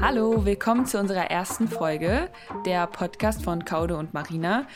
Hallo, 0.00 0.44
willkommen 0.44 0.86
zu 0.86 0.98
unserer 0.98 1.28
ersten 1.30 1.66
Folge, 1.66 2.30
der 2.64 2.86
Podcast 2.86 3.42
von 3.42 3.64
Kaude 3.64 3.96
und 3.96 4.14
Marina. 4.14 4.66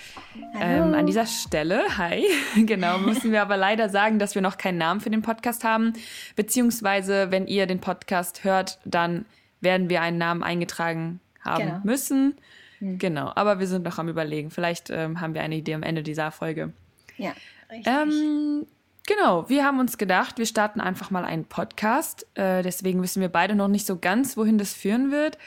Ähm, 0.58 0.94
an 0.94 1.06
dieser 1.06 1.26
Stelle, 1.26 1.84
hi, 1.96 2.24
genau, 2.66 2.98
müssen 2.98 3.30
wir 3.30 3.40
aber 3.40 3.56
leider 3.56 3.88
sagen, 3.88 4.18
dass 4.18 4.34
wir 4.34 4.42
noch 4.42 4.58
keinen 4.58 4.78
Namen 4.78 5.00
für 5.00 5.10
den 5.10 5.22
Podcast 5.22 5.62
haben. 5.62 5.92
Beziehungsweise, 6.34 7.30
wenn 7.30 7.46
ihr 7.46 7.66
den 7.66 7.80
Podcast 7.80 8.42
hört, 8.42 8.80
dann 8.84 9.24
werden 9.60 9.88
wir 9.88 10.02
einen 10.02 10.18
Namen 10.18 10.42
eingetragen 10.42 11.20
haben 11.40 11.66
genau. 11.66 11.80
müssen. 11.84 12.34
Mhm. 12.80 12.98
Genau, 12.98 13.30
aber 13.34 13.60
wir 13.60 13.68
sind 13.68 13.84
noch 13.84 13.98
am 13.98 14.08
Überlegen. 14.08 14.50
Vielleicht 14.50 14.90
ähm, 14.90 15.20
haben 15.20 15.34
wir 15.34 15.42
eine 15.42 15.54
Idee 15.54 15.74
am 15.74 15.84
Ende 15.84 16.02
dieser 16.02 16.32
Folge. 16.32 16.72
Ja, 17.16 17.32
richtig. 17.70 17.86
Ähm, 17.86 18.66
Genau, 19.06 19.48
wir 19.48 19.64
haben 19.64 19.80
uns 19.80 19.98
gedacht, 19.98 20.38
wir 20.38 20.46
starten 20.46 20.80
einfach 20.80 21.10
mal 21.10 21.24
einen 21.24 21.44
Podcast. 21.44 22.26
Äh, 22.34 22.62
deswegen 22.62 23.02
wissen 23.02 23.20
wir 23.20 23.28
beide 23.28 23.54
noch 23.54 23.68
nicht 23.68 23.86
so 23.86 23.98
ganz, 23.98 24.36
wohin 24.36 24.58
das 24.58 24.74
führen 24.74 25.10
wird. 25.10 25.38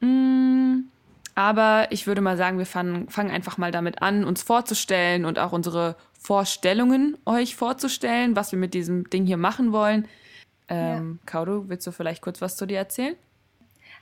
Mm, 0.00 0.84
aber 1.34 1.88
ich 1.90 2.06
würde 2.06 2.20
mal 2.20 2.36
sagen, 2.36 2.58
wir 2.58 2.66
fangen, 2.66 3.08
fangen 3.08 3.32
einfach 3.32 3.58
mal 3.58 3.72
damit 3.72 4.00
an, 4.00 4.24
uns 4.24 4.44
vorzustellen 4.44 5.24
und 5.24 5.40
auch 5.40 5.50
unsere 5.52 5.96
Vorstellungen 6.20 7.18
euch 7.26 7.56
vorzustellen, 7.56 8.36
was 8.36 8.52
wir 8.52 8.58
mit 8.58 8.74
diesem 8.74 9.10
Ding 9.10 9.26
hier 9.26 9.36
machen 9.36 9.72
wollen. 9.72 10.06
Ähm, 10.68 11.18
ja. 11.20 11.30
Kaoru, 11.30 11.64
willst 11.68 11.86
du 11.86 11.92
vielleicht 11.92 12.22
kurz 12.22 12.40
was 12.40 12.56
zu 12.56 12.64
dir 12.64 12.78
erzählen? 12.78 13.16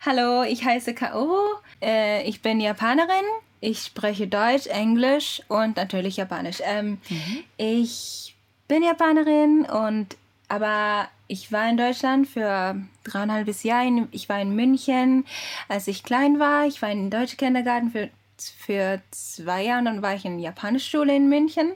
Hallo, 0.05 0.43
ich 0.43 0.65
heiße 0.65 0.95
Kaoru. 0.95 1.39
Äh, 1.81 2.29
ich 2.29 2.43
bin 2.43 2.61
Japanerin. 2.61 3.25
Ich 3.61 3.85
spreche 3.85 4.27
Deutsch, 4.27 4.67
Englisch 4.67 5.41
und 5.49 5.77
natürlich 5.77 6.17
Japanisch. 6.17 6.59
Ähm, 6.65 6.99
mhm. 7.09 7.45
Ich 7.57 8.35
bin 8.73 8.83
Japanerin 8.83 9.67
und 9.67 10.17
aber 10.49 11.07
ich 11.29 11.53
war 11.53 11.69
in 11.69 11.77
Deutschland 11.77 12.27
für 12.27 12.81
dreieinhalb 13.05 13.47
Jahre. 13.63 14.09
Ich 14.13 14.31
war 14.31 14.41
in 14.41 14.57
München, 14.57 15.27
als 15.69 15.89
ich 15.89 16.03
klein 16.03 16.39
war. 16.39 16.65
Ich 16.67 16.81
war 16.81 16.91
in 16.91 17.11
deutschen 17.11 17.37
Kindergarten 17.37 17.91
für, 17.91 18.09
für 18.39 19.03
zwei 19.11 19.65
Jahre 19.65 19.81
und 19.81 19.85
dann 19.85 20.01
war 20.01 20.15
ich 20.15 20.25
in 20.25 20.39
Japanischschule 20.39 21.15
in 21.15 21.29
München. 21.29 21.73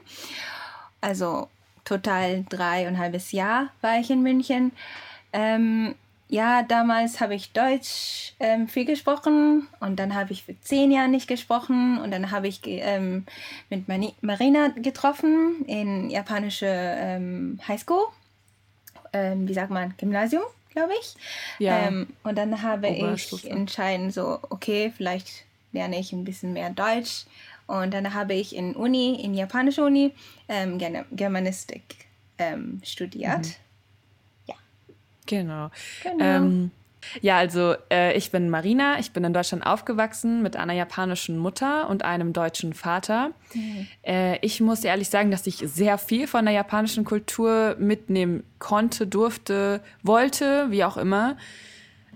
Also 0.99 1.49
total 1.85 2.45
dreieinhalb 2.49 3.31
Jahr 3.31 3.69
war 3.81 3.99
ich 3.99 4.09
in 4.09 4.23
München. 4.23 4.71
Ähm, 5.33 5.93
ja, 6.29 6.61
damals 6.63 7.21
habe 7.21 7.35
ich 7.35 7.53
Deutsch 7.53 8.33
ähm, 8.39 8.67
viel 8.67 8.83
gesprochen 8.85 9.67
und 9.79 9.97
dann 9.97 10.13
habe 10.13 10.33
ich 10.33 10.43
für 10.43 10.59
zehn 10.59 10.91
Jahre 10.91 11.07
nicht 11.07 11.27
gesprochen 11.27 11.99
und 11.99 12.11
dann 12.11 12.31
habe 12.31 12.49
ich 12.49 12.59
ähm, 12.65 13.25
mit 13.69 13.87
Marina 14.21 14.69
getroffen 14.69 15.63
in 15.67 16.09
japanische 16.09 16.67
ähm, 16.67 17.59
Highschool, 17.65 18.07
ähm, 19.13 19.47
wie 19.47 19.53
sagt 19.53 19.71
man, 19.71 19.93
Gymnasium, 19.97 20.43
glaube 20.73 20.91
ich. 20.99 21.15
Ja. 21.59 21.87
Ähm, 21.87 22.07
und 22.23 22.37
dann 22.37 22.61
habe 22.61 22.89
ich 22.89 23.49
entschieden, 23.49 24.11
so, 24.11 24.39
okay, 24.49 24.91
vielleicht 24.95 25.45
lerne 25.71 25.97
ich 25.97 26.11
ein 26.11 26.25
bisschen 26.25 26.51
mehr 26.51 26.71
Deutsch. 26.71 27.25
Und 27.67 27.93
dann 27.93 28.13
habe 28.13 28.33
ich 28.33 28.55
in 28.55 28.75
Uni, 28.75 29.21
in 29.21 29.33
japanischer 29.33 29.85
Uni, 29.85 30.13
ähm, 30.47 30.77
Germanistik 31.11 31.83
studiert. 32.83 33.39
Mhm 33.39 33.66
Genau. 35.27 35.69
genau. 36.03 36.23
Ähm, 36.25 36.71
ja, 37.21 37.37
also 37.37 37.75
äh, 37.91 38.17
ich 38.17 38.31
bin 38.31 38.49
Marina, 38.49 38.99
ich 38.99 39.11
bin 39.11 39.23
in 39.23 39.33
Deutschland 39.33 39.65
aufgewachsen 39.65 40.41
mit 40.41 40.55
einer 40.55 40.73
japanischen 40.73 41.37
Mutter 41.37 41.89
und 41.89 42.03
einem 42.03 42.33
deutschen 42.33 42.73
Vater. 42.73 43.31
Mhm. 43.53 43.87
Äh, 44.03 44.37
ich 44.45 44.61
muss 44.61 44.83
ehrlich 44.83 45.09
sagen, 45.09 45.31
dass 45.31 45.47
ich 45.47 45.57
sehr 45.57 45.97
viel 45.97 46.27
von 46.27 46.45
der 46.45 46.53
japanischen 46.53 47.05
Kultur 47.05 47.75
mitnehmen 47.79 48.43
konnte, 48.59 49.07
durfte, 49.07 49.81
wollte, 50.03 50.67
wie 50.69 50.83
auch 50.83 50.97
immer. 50.97 51.37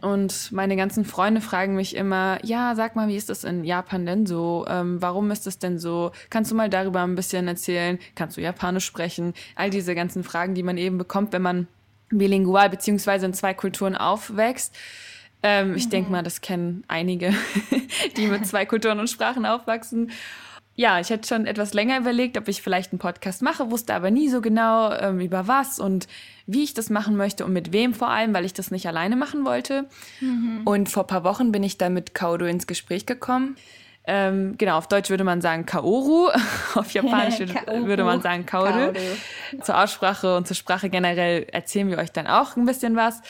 Und 0.01 0.51
meine 0.51 0.75
ganzen 0.75 1.05
Freunde 1.05 1.41
fragen 1.41 1.75
mich 1.75 1.95
immer, 1.95 2.39
ja, 2.43 2.73
sag 2.73 2.95
mal, 2.95 3.07
wie 3.07 3.15
ist 3.15 3.29
das 3.29 3.43
in 3.43 3.63
Japan 3.63 4.05
denn 4.07 4.25
so? 4.25 4.65
Ähm, 4.67 4.99
warum 4.99 5.29
ist 5.29 5.45
das 5.45 5.59
denn 5.59 5.77
so? 5.77 6.11
Kannst 6.31 6.49
du 6.49 6.55
mal 6.55 6.69
darüber 6.69 7.03
ein 7.03 7.13
bisschen 7.13 7.47
erzählen? 7.47 7.99
Kannst 8.15 8.35
du 8.35 8.41
Japanisch 8.41 8.85
sprechen? 8.85 9.35
All 9.55 9.69
diese 9.69 9.93
ganzen 9.93 10.23
Fragen, 10.23 10.55
die 10.55 10.63
man 10.63 10.77
eben 10.77 10.97
bekommt, 10.97 11.33
wenn 11.33 11.43
man 11.43 11.67
bilingual 12.11 12.69
beziehungsweise 12.69 13.25
in 13.25 13.33
zwei 13.33 13.53
Kulturen 13.53 13.95
aufwächst. 13.95 14.75
Ähm, 15.43 15.69
mhm. 15.69 15.75
Ich 15.75 15.89
denke 15.89 16.11
mal, 16.11 16.23
das 16.23 16.41
kennen 16.41 16.83
einige, 16.87 17.33
die 18.17 18.27
mit 18.27 18.45
zwei 18.45 18.65
Kulturen 18.65 18.99
und 18.99 19.09
Sprachen 19.09 19.45
aufwachsen. 19.45 20.11
Ja, 20.75 20.99
ich 20.99 21.09
hätte 21.09 21.27
schon 21.27 21.45
etwas 21.45 21.73
länger 21.73 21.99
überlegt, 21.99 22.37
ob 22.37 22.47
ich 22.47 22.61
vielleicht 22.61 22.91
einen 22.91 22.99
Podcast 22.99 23.41
mache, 23.41 23.71
wusste 23.71 23.93
aber 23.93 24.09
nie 24.09 24.29
so 24.29 24.41
genau 24.41 24.93
ähm, 24.93 25.19
über 25.19 25.47
was 25.47 25.79
und 25.79 26.07
wie 26.47 26.63
ich 26.63 26.73
das 26.73 26.89
machen 26.89 27.17
möchte 27.17 27.45
und 27.45 27.53
mit 27.53 27.73
wem 27.73 27.93
vor 27.93 28.09
allem, 28.09 28.33
weil 28.33 28.45
ich 28.45 28.53
das 28.53 28.71
nicht 28.71 28.87
alleine 28.87 29.15
machen 29.15 29.45
wollte. 29.45 29.87
Mhm. 30.21 30.61
Und 30.63 30.89
vor 30.89 31.03
ein 31.03 31.07
paar 31.07 31.23
Wochen 31.23 31.51
bin 31.51 31.63
ich 31.63 31.77
dann 31.77 31.93
mit 31.93 32.15
Kaudo 32.15 32.45
ins 32.45 32.67
Gespräch 32.67 33.05
gekommen. 33.05 33.57
Ähm, 34.05 34.55
genau, 34.57 34.77
auf 34.77 34.87
Deutsch 34.87 35.09
würde 35.09 35.23
man 35.23 35.41
sagen 35.41 35.65
Kaoru, 35.65 36.29
auf 36.75 36.91
Japanisch 36.91 37.39
würde 37.67 38.03
man 38.03 38.21
sagen 38.21 38.45
Kaoru. 38.45 38.93
Zur 39.61 39.81
Aussprache 39.81 40.35
und 40.37 40.47
zur 40.47 40.55
Sprache 40.55 40.89
generell 40.89 41.45
erzählen 41.51 41.87
wir 41.89 41.99
euch 41.99 42.11
dann 42.11 42.27
auch 42.27 42.55
ein 42.55 42.65
bisschen 42.65 42.95
was. 42.95 43.21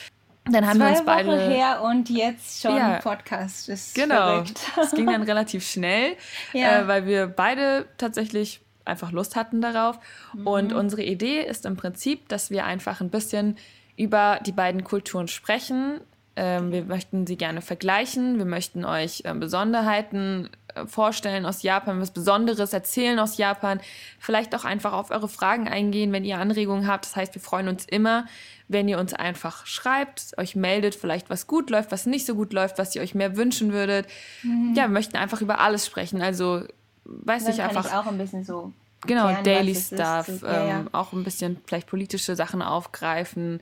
Dann 0.45 0.65
haben 0.65 0.79
Zwei 0.79 0.85
wir 0.85 0.91
uns 0.91 1.05
beide 1.05 1.27
Wochen 1.29 1.51
her 1.51 1.81
und 1.83 2.09
jetzt 2.09 2.61
schon 2.61 2.75
ja, 2.75 2.99
Podcast. 2.99 3.69
Ist 3.69 3.93
genau. 3.93 4.43
Es 4.81 4.91
ging 4.91 5.05
dann 5.05 5.23
relativ 5.23 5.67
schnell, 5.67 6.15
ja. 6.53 6.79
äh, 6.79 6.87
weil 6.87 7.05
wir 7.05 7.27
beide 7.27 7.85
tatsächlich 7.97 8.61
einfach 8.85 9.11
Lust 9.11 9.35
hatten 9.35 9.61
darauf. 9.61 9.99
Mhm. 10.33 10.47
Und 10.47 10.73
unsere 10.73 11.03
Idee 11.03 11.41
ist 11.41 11.65
im 11.65 11.75
Prinzip, 11.75 12.27
dass 12.29 12.49
wir 12.49 12.65
einfach 12.65 13.01
ein 13.01 13.09
bisschen 13.09 13.57
über 13.97 14.39
die 14.43 14.51
beiden 14.51 14.83
Kulturen 14.83 15.27
sprechen, 15.27 15.99
ähm, 16.35 16.71
wir 16.71 16.85
möchten 16.85 17.27
sie 17.27 17.35
gerne 17.35 17.61
vergleichen. 17.61 18.37
Wir 18.37 18.45
möchten 18.45 18.85
euch 18.85 19.23
äh, 19.25 19.33
Besonderheiten 19.33 20.49
vorstellen 20.85 21.45
aus 21.45 21.63
Japan, 21.63 21.99
was 22.01 22.11
Besonderes 22.11 22.73
erzählen 22.73 23.19
aus 23.19 23.37
Japan. 23.37 23.79
Vielleicht 24.19 24.55
auch 24.55 24.65
einfach 24.65 24.93
auf 24.93 25.11
eure 25.11 25.27
Fragen 25.27 25.67
eingehen, 25.67 26.11
wenn 26.11 26.25
ihr 26.25 26.37
Anregungen 26.37 26.87
habt. 26.87 27.05
Das 27.05 27.15
heißt, 27.15 27.35
wir 27.35 27.41
freuen 27.41 27.67
uns 27.67 27.85
immer, 27.85 28.25
wenn 28.67 28.87
ihr 28.87 28.99
uns 28.99 29.13
einfach 29.13 29.65
schreibt, 29.65 30.37
euch 30.37 30.55
meldet, 30.55 30.95
vielleicht 30.95 31.29
was 31.29 31.47
gut 31.47 31.69
läuft, 31.69 31.91
was 31.91 32.05
nicht 32.05 32.25
so 32.25 32.35
gut 32.35 32.53
läuft, 32.53 32.77
was 32.77 32.95
ihr 32.95 33.01
euch 33.01 33.15
mehr 33.15 33.35
wünschen 33.35 33.73
würdet. 33.73 34.07
Mhm. 34.43 34.73
Ja, 34.75 34.83
wir 34.83 34.89
möchten 34.89 35.17
einfach 35.17 35.41
über 35.41 35.59
alles 35.59 35.85
sprechen. 35.85 36.21
Also, 36.21 36.63
weiß 37.05 37.47
ich 37.47 37.61
einfach. 37.61 37.85
Ich 37.85 37.93
auch 37.93 38.07
ein 38.07 38.17
bisschen 38.17 38.43
so 38.43 38.73
Genau, 39.07 39.29
Kern, 39.29 39.43
Daily 39.43 39.73
Stuff, 39.73 40.27
ist, 40.27 40.43
ja, 40.43 40.67
ja. 40.67 40.79
Ähm, 40.81 40.89
auch 40.91 41.11
ein 41.11 41.23
bisschen 41.23 41.59
vielleicht 41.65 41.87
politische 41.87 42.35
Sachen 42.35 42.61
aufgreifen, 42.61 43.59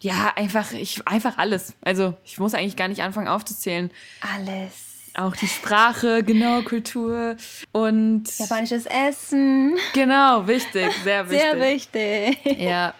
ja, 0.00 0.32
einfach, 0.36 0.72
ich, 0.72 1.06
einfach 1.06 1.38
alles. 1.38 1.74
Also 1.80 2.14
ich 2.24 2.38
muss 2.38 2.54
eigentlich 2.54 2.76
gar 2.76 2.88
nicht 2.88 3.02
anfangen 3.02 3.28
aufzuzählen. 3.28 3.90
Alles. 4.20 4.85
Auch 5.16 5.34
die 5.34 5.48
Sprache, 5.48 6.22
genau, 6.22 6.60
Kultur 6.60 7.36
und. 7.72 8.24
Japanisches 8.38 8.84
Essen. 8.84 9.74
Genau, 9.94 10.46
wichtig, 10.46 10.92
sehr 11.04 11.30
wichtig. 11.30 11.40
Sehr 11.40 11.60
wichtig. 11.60 12.58
Ja. 12.60 12.92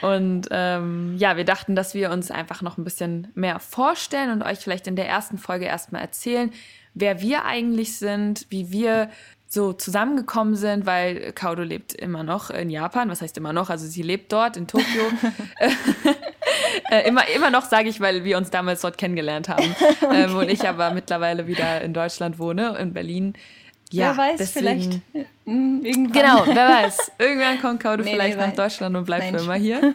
Und 0.00 0.48
ähm, 0.50 1.14
ja, 1.18 1.36
wir 1.36 1.44
dachten, 1.44 1.76
dass 1.76 1.94
wir 1.94 2.10
uns 2.10 2.32
einfach 2.32 2.62
noch 2.62 2.78
ein 2.78 2.84
bisschen 2.84 3.28
mehr 3.34 3.60
vorstellen 3.60 4.32
und 4.32 4.42
euch 4.42 4.58
vielleicht 4.58 4.88
in 4.88 4.96
der 4.96 5.08
ersten 5.08 5.38
Folge 5.38 5.66
erstmal 5.66 6.02
erzählen, 6.02 6.50
wer 6.94 7.20
wir 7.20 7.44
eigentlich 7.44 7.96
sind, 7.96 8.46
wie 8.50 8.72
wir 8.72 9.08
so 9.46 9.72
zusammengekommen 9.72 10.56
sind, 10.56 10.84
weil 10.84 11.32
Kaudo 11.32 11.62
lebt 11.62 11.92
immer 11.92 12.24
noch 12.24 12.50
in 12.50 12.70
Japan. 12.70 13.08
Was 13.08 13.22
heißt 13.22 13.36
immer 13.36 13.52
noch? 13.52 13.70
Also 13.70 13.86
sie 13.86 14.02
lebt 14.02 14.32
dort 14.32 14.56
in 14.56 14.66
Tokio. 14.66 15.04
äh, 16.92 17.08
immer, 17.08 17.26
immer 17.34 17.50
noch 17.50 17.64
sage 17.64 17.88
ich, 17.88 18.00
weil 18.00 18.22
wir 18.22 18.36
uns 18.36 18.50
damals 18.50 18.82
dort 18.82 18.98
kennengelernt 18.98 19.48
haben. 19.48 19.74
okay. 20.02 20.24
ähm, 20.24 20.36
und 20.36 20.50
ich 20.50 20.68
aber 20.68 20.90
mittlerweile 20.90 21.46
wieder 21.46 21.80
in 21.80 21.94
Deutschland 21.94 22.38
wohne, 22.38 22.76
in 22.78 22.92
Berlin. 22.92 23.32
Ja, 23.92 24.16
wer 24.16 24.16
weiß, 24.16 24.38
deswegen, 24.38 24.66
vielleicht 24.66 25.00
hm, 25.44 25.84
irgendwann. 25.84 26.22
Genau, 26.22 26.42
wer 26.46 26.68
weiß. 26.82 27.12
Irgendwann 27.18 27.60
kommt 27.60 27.80
Kaudo 27.80 28.04
nee, 28.04 28.12
vielleicht 28.12 28.38
nee, 28.38 28.46
nach 28.46 28.54
Deutschland 28.54 28.96
und 28.96 29.04
bleibt 29.04 29.24
Nein, 29.24 29.38
für 29.38 29.44
immer 29.44 29.54
hier. 29.54 29.80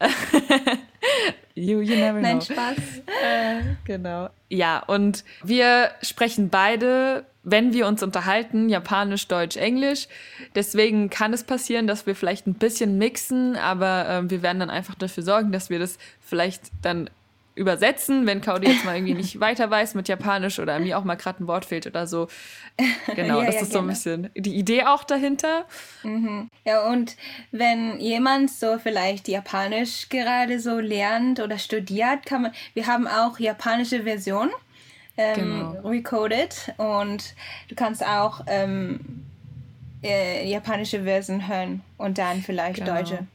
you, 1.54 1.80
you 1.80 1.96
never 1.96 2.20
know. 2.20 2.28
Nein, 2.28 2.40
Spaß. 2.40 2.76
Äh, 3.22 3.62
genau. 3.84 4.28
Ja, 4.48 4.78
und 4.86 5.24
wir 5.42 5.90
sprechen 6.02 6.48
beide 6.48 7.26
wenn 7.44 7.72
wir 7.72 7.86
uns 7.86 8.02
unterhalten, 8.02 8.68
Japanisch, 8.68 9.26
Deutsch, 9.28 9.56
Englisch. 9.56 10.06
Deswegen 10.54 11.10
kann 11.10 11.32
es 11.32 11.44
passieren, 11.44 11.86
dass 11.86 12.06
wir 12.06 12.14
vielleicht 12.14 12.46
ein 12.46 12.54
bisschen 12.54 12.98
mixen, 12.98 13.56
aber 13.56 14.08
äh, 14.08 14.30
wir 14.30 14.42
werden 14.42 14.60
dann 14.60 14.70
einfach 14.70 14.94
dafür 14.94 15.22
sorgen, 15.22 15.52
dass 15.52 15.70
wir 15.70 15.78
das 15.78 15.98
vielleicht 16.20 16.70
dann 16.82 17.10
übersetzen, 17.54 18.26
wenn 18.26 18.40
Kaudi 18.40 18.68
jetzt 18.68 18.84
mal 18.84 18.96
irgendwie 18.96 19.14
nicht 19.14 19.38
weiter 19.40 19.70
weiß 19.70 19.94
mit 19.94 20.08
Japanisch 20.08 20.58
oder 20.58 20.78
mir 20.78 20.98
auch 20.98 21.04
mal 21.04 21.16
gerade 21.16 21.44
ein 21.44 21.46
Wort 21.46 21.64
fehlt 21.64 21.86
oder 21.86 22.06
so. 22.06 22.28
Genau, 23.14 23.40
ja, 23.40 23.46
das 23.46 23.56
ja, 23.56 23.60
ist 23.62 23.72
so 23.72 23.80
ein 23.80 23.86
bisschen 23.86 24.30
die 24.34 24.54
Idee 24.54 24.84
auch 24.84 25.04
dahinter. 25.04 25.66
Mhm. 26.02 26.48
Ja, 26.64 26.88
und 26.88 27.16
wenn 27.50 28.00
jemand 28.00 28.50
so 28.50 28.78
vielleicht 28.78 29.28
Japanisch 29.28 30.08
gerade 30.08 30.58
so 30.58 30.78
lernt 30.78 31.40
oder 31.40 31.58
studiert, 31.58 32.24
kann 32.24 32.42
man, 32.42 32.52
wir 32.72 32.86
haben 32.86 33.06
auch 33.06 33.38
japanische 33.38 34.04
Version 34.04 34.50
ähm, 35.18 35.34
genau. 35.34 35.88
recoded 35.88 36.72
und 36.78 37.34
du 37.68 37.74
kannst 37.74 38.04
auch 38.04 38.40
ähm, 38.46 39.24
äh, 40.02 40.48
japanische 40.48 41.02
Version 41.04 41.46
hören 41.46 41.82
und 41.98 42.18
dann 42.18 42.40
vielleicht 42.40 42.78
genau. 42.78 42.94
deutsche. 42.94 43.26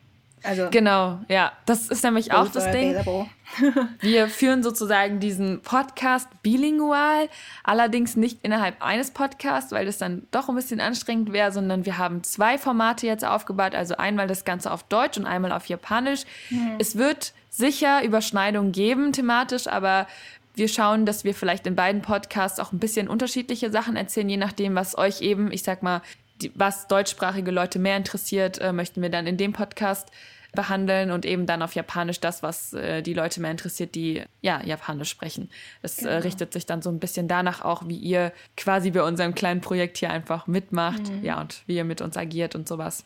Also 0.48 0.70
genau, 0.72 1.20
ja. 1.28 1.52
Das 1.66 1.90
ist 1.90 2.04
nämlich 2.04 2.32
auch 2.32 2.48
das 2.48 2.72
Ding. 2.72 2.96
Wir 4.00 4.28
führen 4.30 4.64
sozusagen 4.64 5.20
diesen 5.20 5.62
Podcast 5.62 6.28
bilingual, 6.42 7.28
allerdings 7.64 8.16
nicht 8.16 8.40
innerhalb 8.44 8.82
eines 8.82 9.12
Podcasts, 9.12 9.72
weil 9.72 9.86
das 9.86 9.98
dann 9.98 10.26
doch 10.32 10.48
ein 10.48 10.56
bisschen 10.56 10.80
anstrengend 10.80 11.34
wäre, 11.34 11.52
sondern 11.52 11.86
wir 11.86 11.98
haben 11.98 12.24
zwei 12.24 12.58
Formate 12.58 13.08
jetzt 13.08 13.26
aufgebaut. 13.26 13.74
Also 13.74 13.98
einmal 13.98 14.28
das 14.28 14.46
Ganze 14.46 14.72
auf 14.72 14.84
Deutsch 14.84 15.18
und 15.18 15.26
einmal 15.26 15.52
auf 15.52 15.66
Japanisch. 15.66 16.24
Mhm. 16.50 16.76
Es 16.80 16.98
wird 16.98 17.34
sicher 17.50 18.04
Überschneidungen 18.04 18.72
geben 18.72 19.14
thematisch, 19.14 19.68
aber 19.68 20.08
wir 20.56 20.68
schauen, 20.68 21.06
dass 21.06 21.24
wir 21.24 21.34
vielleicht 21.34 21.68
in 21.68 21.76
beiden 21.76 22.02
Podcasts 22.02 22.60
auch 22.60 22.72
ein 22.72 22.80
bisschen 22.80 23.08
unterschiedliche 23.08 23.72
Sachen 23.72 23.96
erzählen, 23.96 24.30
je 24.30 24.38
nachdem, 24.38 24.76
was 24.76 24.98
euch 24.98 25.22
eben, 25.22 25.52
ich 25.52 25.64
sag 25.64 25.84
mal, 25.84 26.02
die, 26.42 26.52
was 26.56 26.88
deutschsprachige 26.88 27.52
Leute 27.52 27.80
mehr 27.80 27.98
interessiert, 27.98 28.60
äh, 28.60 28.74
möchten 28.74 29.02
wir 29.02 29.10
dann 29.10 29.28
in 29.28 29.38
dem 29.38 29.54
Podcast 29.54 30.10
behandeln 30.58 31.12
und 31.12 31.26
eben 31.26 31.46
dann 31.46 31.62
auf 31.62 31.76
Japanisch 31.76 32.20
das, 32.20 32.44
was 32.44 32.74
äh, 32.74 33.02
die 33.02 33.14
Leute 33.14 33.40
mehr 33.40 33.52
interessiert, 33.52 33.96
die 33.96 34.24
ja 34.42 34.62
Japanisch 34.66 35.10
sprechen. 35.10 35.50
Das 35.82 36.00
äh, 36.00 36.02
genau. 36.02 36.12
äh, 36.12 36.18
richtet 36.18 36.52
sich 36.52 36.66
dann 36.66 36.82
so 36.82 36.90
ein 36.90 37.00
bisschen 37.00 37.30
danach 37.30 37.62
auch, 37.62 37.88
wie 37.88 37.96
ihr 37.96 38.34
quasi 38.58 38.92
bei 38.92 39.04
unserem 39.04 39.36
kleinen 39.36 39.62
Projekt 39.62 39.98
hier 39.98 40.10
einfach 40.10 40.48
mitmacht, 40.48 41.10
mhm. 41.10 41.24
ja, 41.24 41.40
und 41.40 41.64
wie 41.68 41.78
ihr 41.78 41.86
mit 41.86 42.02
uns 42.02 42.18
agiert 42.18 42.56
und 42.56 42.68
sowas. 42.68 43.06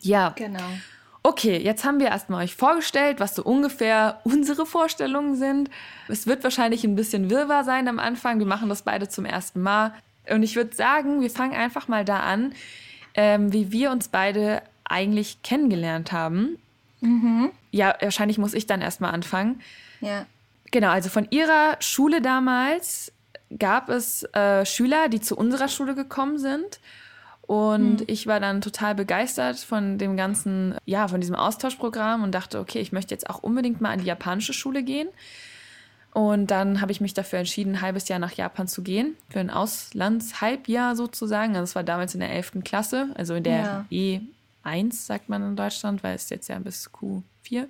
Ja. 0.00 0.32
Genau. 0.36 0.70
Okay, 1.24 1.58
jetzt 1.58 1.84
haben 1.84 1.98
wir 1.98 2.06
erstmal 2.06 2.44
euch 2.44 2.54
vorgestellt, 2.54 3.18
was 3.18 3.34
so 3.34 3.42
ungefähr 3.42 4.20
unsere 4.24 4.64
Vorstellungen 4.64 5.34
sind. 5.34 5.68
Es 6.06 6.26
wird 6.26 6.44
wahrscheinlich 6.44 6.84
ein 6.84 6.94
bisschen 6.94 7.28
wirrwarr 7.28 7.64
sein 7.64 7.88
am 7.88 7.98
Anfang. 7.98 8.38
Wir 8.38 8.46
machen 8.46 8.68
das 8.68 8.82
beide 8.82 9.08
zum 9.08 9.24
ersten 9.24 9.60
Mal. 9.60 9.92
Und 10.30 10.44
ich 10.44 10.54
würde 10.54 10.74
sagen, 10.74 11.20
wir 11.20 11.30
fangen 11.30 11.54
einfach 11.54 11.88
mal 11.88 12.04
da 12.04 12.20
an, 12.20 12.54
ähm, 13.14 13.52
wie 13.52 13.72
wir 13.72 13.90
uns 13.90 14.08
beide 14.08 14.62
eigentlich 14.84 15.42
kennengelernt 15.42 16.12
haben. 16.12 16.58
Mhm. 17.00 17.50
Ja, 17.70 17.94
wahrscheinlich 18.00 18.38
muss 18.38 18.54
ich 18.54 18.66
dann 18.66 18.80
erstmal 18.80 19.12
anfangen. 19.12 19.60
Ja. 20.00 20.26
Genau, 20.70 20.90
also 20.90 21.08
von 21.08 21.26
ihrer 21.30 21.76
Schule 21.80 22.20
damals 22.20 23.12
gab 23.56 23.88
es 23.88 24.24
äh, 24.34 24.66
Schüler, 24.66 25.08
die 25.08 25.20
zu 25.20 25.36
unserer 25.36 25.68
Schule 25.68 25.94
gekommen 25.94 26.38
sind. 26.38 26.80
Und 27.42 28.00
mhm. 28.00 28.04
ich 28.08 28.26
war 28.26 28.40
dann 28.40 28.60
total 28.60 28.94
begeistert 28.94 29.58
von 29.58 29.96
dem 29.96 30.18
ganzen, 30.18 30.74
ja, 30.84 31.08
von 31.08 31.20
diesem 31.20 31.34
Austauschprogramm 31.34 32.22
und 32.22 32.32
dachte, 32.34 32.60
okay, 32.60 32.80
ich 32.80 32.92
möchte 32.92 33.14
jetzt 33.14 33.30
auch 33.30 33.42
unbedingt 33.42 33.80
mal 33.80 33.90
an 33.90 34.00
die 34.00 34.06
japanische 34.06 34.52
Schule 34.52 34.82
gehen. 34.82 35.08
Und 36.12 36.50
dann 36.50 36.80
habe 36.82 36.92
ich 36.92 37.00
mich 37.00 37.14
dafür 37.14 37.38
entschieden, 37.38 37.76
ein 37.76 37.80
halbes 37.80 38.08
Jahr 38.08 38.18
nach 38.18 38.32
Japan 38.32 38.68
zu 38.68 38.82
gehen, 38.82 39.16
für 39.30 39.40
ein 39.40 39.50
Auslandshalbjahr 39.50 40.94
sozusagen. 40.94 41.52
Also 41.52 41.62
das 41.62 41.74
war 41.74 41.84
damals 41.84 42.12
in 42.12 42.20
der 42.20 42.32
11. 42.32 42.64
Klasse, 42.64 43.08
also 43.14 43.34
in 43.34 43.44
der 43.44 43.62
ja. 43.62 43.84
E1, 44.68 44.92
sagt 45.06 45.28
man 45.28 45.42
in 45.42 45.56
Deutschland, 45.56 46.02
weil 46.02 46.14
es 46.14 46.30
jetzt 46.30 46.48
ja 46.48 46.58
bis 46.58 46.90
Q4. 46.90 47.66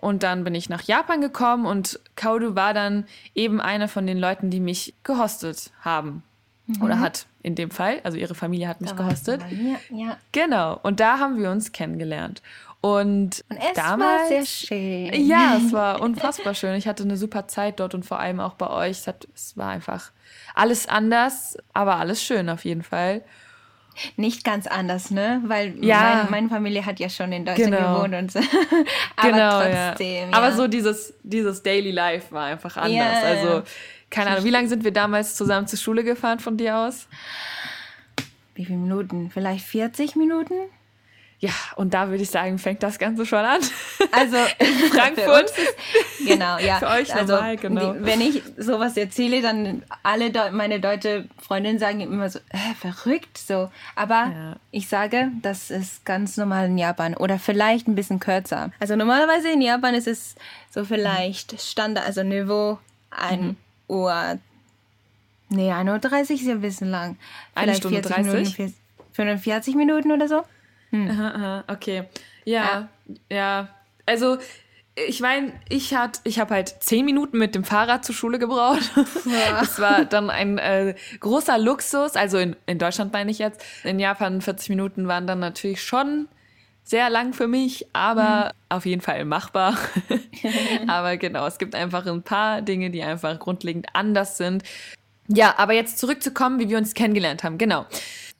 Und 0.00 0.22
dann 0.22 0.44
bin 0.44 0.54
ich 0.54 0.68
nach 0.68 0.82
Japan 0.82 1.20
gekommen 1.20 1.66
und 1.66 2.00
Kaudu 2.16 2.54
war 2.54 2.74
dann 2.74 3.06
eben 3.34 3.60
einer 3.60 3.88
von 3.88 4.06
den 4.06 4.18
Leuten, 4.18 4.50
die 4.50 4.60
mich 4.60 4.94
gehostet 5.02 5.70
haben. 5.80 6.22
Mhm. 6.66 6.82
Oder 6.82 7.00
hat 7.00 7.26
in 7.42 7.54
dem 7.54 7.70
Fall. 7.70 8.00
Also 8.04 8.18
ihre 8.18 8.34
Familie 8.34 8.68
hat 8.68 8.80
mich 8.80 8.90
da 8.90 8.96
gehostet. 8.96 9.42
Ja. 9.90 10.16
Genau. 10.32 10.78
Und 10.82 11.00
da 11.00 11.18
haben 11.18 11.38
wir 11.38 11.50
uns 11.50 11.72
kennengelernt. 11.72 12.42
Und, 12.82 13.44
und 13.50 13.58
es 13.58 13.74
damals, 13.74 14.22
war 14.22 14.28
sehr 14.28 14.46
schön. 14.46 15.26
Ja, 15.26 15.56
es 15.64 15.72
war 15.72 16.00
unfassbar 16.00 16.54
schön. 16.54 16.74
Ich 16.76 16.88
hatte 16.88 17.02
eine 17.02 17.16
super 17.16 17.46
Zeit 17.46 17.78
dort 17.78 17.94
und 17.94 18.04
vor 18.04 18.18
allem 18.20 18.40
auch 18.40 18.54
bei 18.54 18.70
euch. 18.70 19.00
Es, 19.00 19.06
hat, 19.06 19.28
es 19.34 19.56
war 19.56 19.70
einfach 19.70 20.12
alles 20.54 20.88
anders, 20.88 21.58
aber 21.74 21.96
alles 21.96 22.22
schön 22.22 22.48
auf 22.48 22.64
jeden 22.64 22.82
Fall. 22.82 23.22
Nicht 24.16 24.44
ganz 24.44 24.66
anders, 24.66 25.10
ne? 25.10 25.42
Weil 25.44 25.74
ja. 25.84 26.00
meine, 26.00 26.30
meine 26.30 26.48
Familie 26.48 26.86
hat 26.86 27.00
ja 27.00 27.08
schon 27.08 27.32
in 27.32 27.44
Deutschland 27.44 27.76
genau. 27.76 27.96
gewohnt 27.96 28.14
und 28.14 28.32
so. 28.32 28.38
aber 29.16 29.30
genau, 29.30 29.62
trotzdem. 29.62 30.30
Ja. 30.30 30.36
Aber 30.36 30.52
so 30.52 30.66
dieses, 30.68 31.14
dieses 31.22 31.62
Daily 31.62 31.90
Life 31.90 32.32
war 32.32 32.46
einfach 32.46 32.76
anders. 32.76 33.22
Also, 33.22 33.62
keine 34.08 34.30
Ahnung, 34.30 34.44
wie 34.44 34.50
lange 34.50 34.68
sind 34.68 34.84
wir 34.84 34.92
damals 34.92 35.34
zusammen 35.36 35.66
zur 35.66 35.78
Schule 35.78 36.04
gefahren 36.04 36.40
von 36.40 36.56
dir 36.56 36.76
aus? 36.76 37.08
Wie 38.54 38.64
viele 38.64 38.78
Minuten? 38.78 39.30
Vielleicht 39.30 39.64
40 39.66 40.16
Minuten? 40.16 40.54
Ja, 41.40 41.52
und 41.76 41.94
da 41.94 42.10
würde 42.10 42.22
ich 42.22 42.28
sagen, 42.28 42.58
fängt 42.58 42.82
das 42.82 42.98
Ganze 42.98 43.24
schon 43.24 43.38
an. 43.38 43.60
Also 44.12 44.36
in 44.58 44.66
Frankfurt. 44.92 45.50
Ist, 45.50 46.26
genau, 46.26 46.58
ja. 46.58 46.78
Für 46.78 46.88
euch 46.88 47.14
also, 47.14 47.32
normal, 47.34 47.56
genau. 47.56 47.94
Die, 47.94 48.04
wenn 48.04 48.20
ich 48.20 48.42
sowas 48.58 48.94
erzähle, 48.98 49.40
dann 49.40 49.82
alle 50.02 50.30
De 50.30 50.50
meine 50.50 50.80
deutsche 50.80 51.24
Freundinnen 51.40 51.78
sagen 51.78 52.00
immer 52.00 52.28
so, 52.28 52.40
äh, 52.50 52.74
verrückt 52.78 53.38
so. 53.38 53.70
Aber 53.96 54.30
ja. 54.30 54.56
ich 54.70 54.88
sage, 54.88 55.30
das 55.40 55.70
ist 55.70 56.04
ganz 56.04 56.36
normal 56.36 56.66
in 56.66 56.76
Japan 56.76 57.16
oder 57.16 57.38
vielleicht 57.38 57.88
ein 57.88 57.94
bisschen 57.94 58.20
kürzer. 58.20 58.70
Also 58.78 58.94
normalerweise 58.96 59.48
in 59.48 59.62
Japan 59.62 59.94
ist 59.94 60.08
es 60.08 60.34
so 60.70 60.84
vielleicht 60.84 61.58
Standard, 61.58 62.06
also 62.06 62.22
Niveau 62.22 62.78
1 63.12 63.40
mhm. 63.40 63.56
Uhr. 63.88 64.38
Nee, 65.48 65.72
1.30 65.72 66.12
Uhr 66.12 66.20
ist 66.20 66.42
ja 66.42 66.52
ein 66.52 66.60
bisschen 66.60 66.90
lang. 66.90 67.16
Eine 67.54 67.74
Stunde 67.74 68.02
30? 68.02 68.58
Minuten, 68.58 68.74
45 69.12 69.74
Minuten 69.74 70.12
oder 70.12 70.28
so. 70.28 70.44
Hm. 70.90 71.10
Aha, 71.10 71.28
aha, 71.28 71.64
okay. 71.68 72.04
Ja, 72.44 72.88
ja. 73.28 73.36
ja. 73.36 73.68
Also, 74.06 74.38
ich 75.08 75.20
meine, 75.20 75.52
ich 75.68 75.94
hat, 75.94 76.20
ich 76.24 76.38
habe 76.38 76.54
halt 76.54 76.74
zehn 76.80 77.04
Minuten 77.04 77.38
mit 77.38 77.54
dem 77.54 77.64
Fahrrad 77.64 78.04
zur 78.04 78.14
Schule 78.14 78.38
gebraucht. 78.38 78.90
Ja. 79.24 79.60
Das 79.60 79.78
war 79.78 80.04
dann 80.04 80.30
ein 80.30 80.58
äh, 80.58 80.94
großer 81.20 81.58
Luxus. 81.58 82.16
Also 82.16 82.38
in, 82.38 82.56
in 82.66 82.78
Deutschland 82.78 83.12
meine 83.12 83.30
ich 83.30 83.38
jetzt. 83.38 83.62
In 83.84 83.98
Japan 83.98 84.40
40 84.40 84.70
Minuten 84.70 85.08
waren 85.08 85.26
dann 85.26 85.38
natürlich 85.38 85.82
schon 85.82 86.28
sehr 86.82 87.08
lang 87.08 87.32
für 87.32 87.46
mich, 87.46 87.86
aber 87.92 88.46
mhm. 88.46 88.76
auf 88.76 88.86
jeden 88.86 89.00
Fall 89.00 89.24
machbar. 89.24 89.78
aber 90.88 91.16
genau, 91.16 91.46
es 91.46 91.58
gibt 91.58 91.74
einfach 91.74 92.04
ein 92.06 92.22
paar 92.22 92.62
Dinge, 92.62 92.90
die 92.90 93.02
einfach 93.02 93.38
grundlegend 93.38 93.86
anders 93.92 94.36
sind. 94.36 94.64
Ja, 95.28 95.54
aber 95.58 95.74
jetzt 95.74 95.98
zurückzukommen, 95.98 96.58
wie 96.58 96.68
wir 96.68 96.78
uns 96.78 96.94
kennengelernt 96.94 97.44
haben. 97.44 97.58
Genau. 97.58 97.86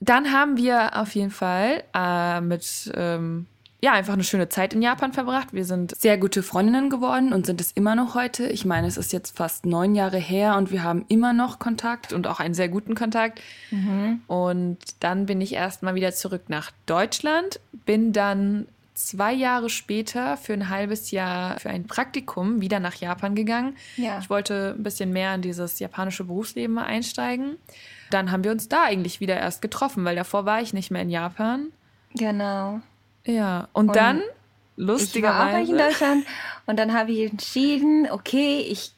Dann 0.01 0.33
haben 0.33 0.57
wir 0.57 0.97
auf 0.99 1.15
jeden 1.15 1.31
Fall 1.31 1.85
äh, 1.95 2.41
mit 2.41 2.91
ähm, 2.95 3.47
ja, 3.83 3.93
einfach 3.93 4.13
eine 4.13 4.25
schöne 4.25 4.49
Zeit 4.49 4.75
in 4.75 4.83
Japan 4.83 5.13
verbracht. 5.13 5.49
Wir 5.53 5.65
sind 5.65 5.97
sehr 5.97 6.19
gute 6.19 6.43
Freundinnen 6.43 6.91
geworden 6.91 7.33
und 7.33 7.47
sind 7.47 7.61
es 7.61 7.73
immer 7.73 7.95
noch 7.95 8.15
heute. 8.15 8.47
Ich 8.47 8.65
meine, 8.65 8.87
es 8.87 8.97
ist 8.99 9.13
jetzt 9.13 9.37
fast 9.37 9.65
neun 9.65 9.95
Jahre 9.95 10.19
her 10.19 10.57
und 10.57 10.71
wir 10.71 10.83
haben 10.83 11.07
immer 11.09 11.33
noch 11.33 11.59
Kontakt 11.59 12.13
und 12.13 12.27
auch 12.27 12.41
einen 12.41 12.55
sehr 12.55 12.69
guten 12.69 12.95
Kontakt. 12.95 13.41
Mhm. 13.71 14.21
Und 14.27 14.79
dann 15.01 15.27
bin 15.27 15.41
ich 15.41 15.55
erstmal 15.55 15.95
wieder 15.95 16.13
zurück 16.13 16.43
nach 16.49 16.73
Deutschland, 16.85 17.61
bin 17.87 18.13
dann 18.13 18.67
zwei 18.95 19.33
Jahre 19.33 19.71
später 19.71 20.37
für 20.37 20.53
ein 20.53 20.69
halbes 20.69 21.11
Jahr 21.11 21.59
für 21.59 21.71
ein 21.71 21.87
Praktikum 21.87 22.61
wieder 22.61 22.81
nach 22.81 22.95
Japan 22.97 23.35
gegangen. 23.35 23.77
Ja. 23.97 24.19
Ich 24.19 24.31
wollte 24.31 24.75
ein 24.77 24.83
bisschen 24.83 25.13
mehr 25.13 25.35
in 25.35 25.43
dieses 25.43 25.79
japanische 25.79 26.25
Berufsleben 26.25 26.79
einsteigen 26.79 27.57
dann 28.11 28.33
haben 28.33 28.45
wir 28.45 28.51
uns 28.51 28.69
da 28.69 28.83
eigentlich 28.83 29.21
wieder 29.21 29.39
erst 29.39 29.63
getroffen, 29.63 30.05
weil 30.05 30.17
davor 30.17 30.45
war 30.45 30.61
ich 30.61 30.73
nicht 30.73 30.91
mehr 30.91 31.03
in 31.03 31.11
Japan. 31.11 31.73
Genau. 32.15 32.81
Ja, 33.25 33.69
und, 33.73 33.89
und 33.89 33.97
dann, 33.97 34.23
lustigerweise. 34.77 35.61
Ich 35.63 35.69
war 35.69 35.77
auch 35.77 35.83
in 35.83 35.91
Deutschland 35.91 36.27
und 36.67 36.79
dann 36.79 36.93
habe 36.93 37.13
ich 37.13 37.31
entschieden, 37.31 38.09
okay, 38.11 38.61
ich 38.61 38.93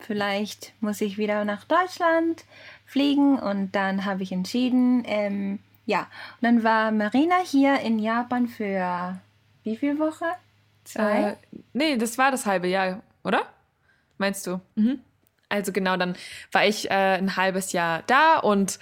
vielleicht 0.00 0.72
muss 0.80 1.00
ich 1.00 1.16
wieder 1.16 1.44
nach 1.44 1.64
Deutschland 1.64 2.44
fliegen 2.86 3.38
und 3.38 3.72
dann 3.72 4.04
habe 4.04 4.24
ich 4.24 4.32
entschieden, 4.32 5.04
ähm, 5.06 5.60
ja, 5.84 6.00
und 6.00 6.42
dann 6.42 6.62
war 6.62 6.92
Marina 6.92 7.36
hier 7.44 7.80
in 7.80 7.98
Japan 7.98 8.48
für 8.48 9.20
wie 9.64 9.76
viel 9.76 9.98
Woche? 9.98 10.26
Zwei? 10.84 11.22
Äh, 11.22 11.36
nee, 11.72 11.96
das 11.96 12.18
war 12.18 12.30
das 12.30 12.46
halbe 12.46 12.68
Jahr, 12.68 13.02
oder? 13.24 13.46
Meinst 14.18 14.46
du? 14.46 14.60
Mhm. 14.74 15.00
Also 15.48 15.72
genau, 15.72 15.96
dann 15.96 16.16
war 16.50 16.64
ich 16.64 16.90
äh, 16.90 16.94
ein 16.94 17.36
halbes 17.36 17.72
Jahr 17.72 18.02
da 18.06 18.38
und 18.38 18.78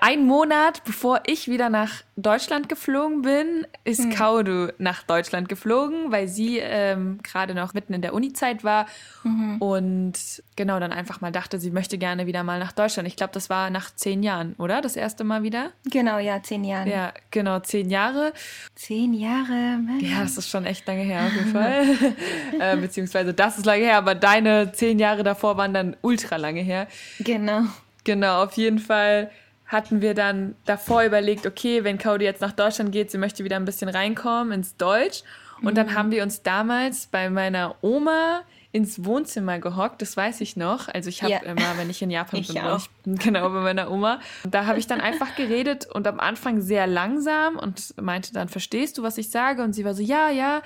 ein 0.00 0.24
Monat 0.24 0.82
bevor 0.84 1.22
ich 1.26 1.48
wieder 1.48 1.68
nach 1.68 2.02
Deutschland 2.16 2.68
geflogen 2.68 3.22
bin, 3.22 3.66
ist 3.84 4.04
mhm. 4.04 4.14
Kaudu 4.14 4.72
nach 4.78 5.02
Deutschland 5.02 5.48
geflogen, 5.48 6.10
weil 6.10 6.28
sie 6.28 6.58
ähm, 6.58 7.18
gerade 7.22 7.54
noch 7.54 7.74
mitten 7.74 7.94
in 7.94 8.02
der 8.02 8.14
Uni-Zeit 8.14 8.64
war 8.64 8.86
mhm. 9.24 9.58
und 9.58 10.14
genau 10.56 10.80
dann 10.80 10.92
einfach 10.92 11.20
mal 11.20 11.32
dachte, 11.32 11.58
sie 11.58 11.70
möchte 11.70 11.98
gerne 11.98 12.26
wieder 12.26 12.42
mal 12.42 12.58
nach 12.58 12.72
Deutschland. 12.72 13.08
Ich 13.08 13.16
glaube, 13.16 13.32
das 13.32 13.50
war 13.50 13.70
nach 13.70 13.94
zehn 13.94 14.22
Jahren, 14.22 14.54
oder? 14.58 14.80
Das 14.80 14.96
erste 14.96 15.24
Mal 15.24 15.42
wieder? 15.42 15.70
Genau, 15.84 16.18
ja, 16.18 16.42
zehn 16.42 16.64
Jahre. 16.64 16.88
Ja, 16.88 17.12
genau, 17.30 17.60
zehn 17.60 17.90
Jahre. 17.90 18.32
Zehn 18.74 19.14
Jahre, 19.14 19.78
Mann. 19.78 20.00
Ja, 20.00 20.22
das 20.22 20.36
ist 20.36 20.48
schon 20.48 20.66
echt 20.66 20.86
lange 20.86 21.02
her 21.02 21.26
auf 21.26 21.32
jeden 21.34 21.52
Fall. 21.52 21.84
äh, 22.58 22.76
beziehungsweise 22.76 23.34
das 23.34 23.58
ist 23.58 23.66
lange 23.66 23.84
her, 23.84 23.98
aber 23.98 24.14
deine 24.14 24.72
zehn 24.72 24.98
Jahre 24.98 25.22
davor 25.22 25.56
waren 25.56 25.74
dann 25.74 25.96
ultra 26.02 26.36
lange 26.36 26.60
her. 26.60 26.86
Genau. 27.18 27.62
Genau, 28.04 28.42
auf 28.42 28.54
jeden 28.54 28.78
Fall 28.78 29.30
hatten 29.70 30.02
wir 30.02 30.14
dann 30.14 30.56
davor 30.64 31.04
überlegt, 31.04 31.46
okay, 31.46 31.84
wenn 31.84 31.96
Cody 31.96 32.24
jetzt 32.24 32.40
nach 32.40 32.50
Deutschland 32.50 32.90
geht, 32.90 33.12
sie 33.12 33.18
möchte 33.18 33.44
wieder 33.44 33.54
ein 33.54 33.64
bisschen 33.64 33.88
reinkommen 33.88 34.52
ins 34.52 34.76
Deutsch. 34.76 35.22
Und 35.62 35.72
mhm. 35.72 35.74
dann 35.76 35.94
haben 35.94 36.10
wir 36.10 36.24
uns 36.24 36.42
damals 36.42 37.06
bei 37.06 37.30
meiner 37.30 37.76
Oma 37.80 38.42
ins 38.72 39.04
Wohnzimmer 39.04 39.58
gehockt, 39.58 40.00
das 40.00 40.16
weiß 40.16 40.40
ich 40.42 40.56
noch. 40.56 40.88
Also 40.88 41.08
ich 41.08 41.22
habe 41.22 41.32
ja. 41.32 41.40
immer, 41.40 41.76
wenn 41.76 41.90
ich 41.90 42.02
in 42.02 42.10
Japan 42.10 42.40
ich 42.40 42.48
bin, 42.48 42.62
wohne 42.62 42.76
ich 42.76 43.18
Genau, 43.18 43.48
bei 43.48 43.60
meiner 43.60 43.90
Oma. 43.90 44.20
Da 44.48 44.66
habe 44.66 44.78
ich 44.78 44.86
dann 44.86 45.00
einfach 45.00 45.34
geredet 45.34 45.86
und 45.86 46.06
am 46.06 46.20
Anfang 46.20 46.60
sehr 46.60 46.86
langsam 46.86 47.56
und 47.56 47.94
meinte 48.00 48.32
dann, 48.32 48.48
verstehst 48.48 48.98
du, 48.98 49.02
was 49.02 49.18
ich 49.18 49.30
sage? 49.30 49.62
Und 49.62 49.72
sie 49.72 49.84
war 49.84 49.94
so, 49.94 50.02
ja, 50.02 50.28
ja. 50.28 50.62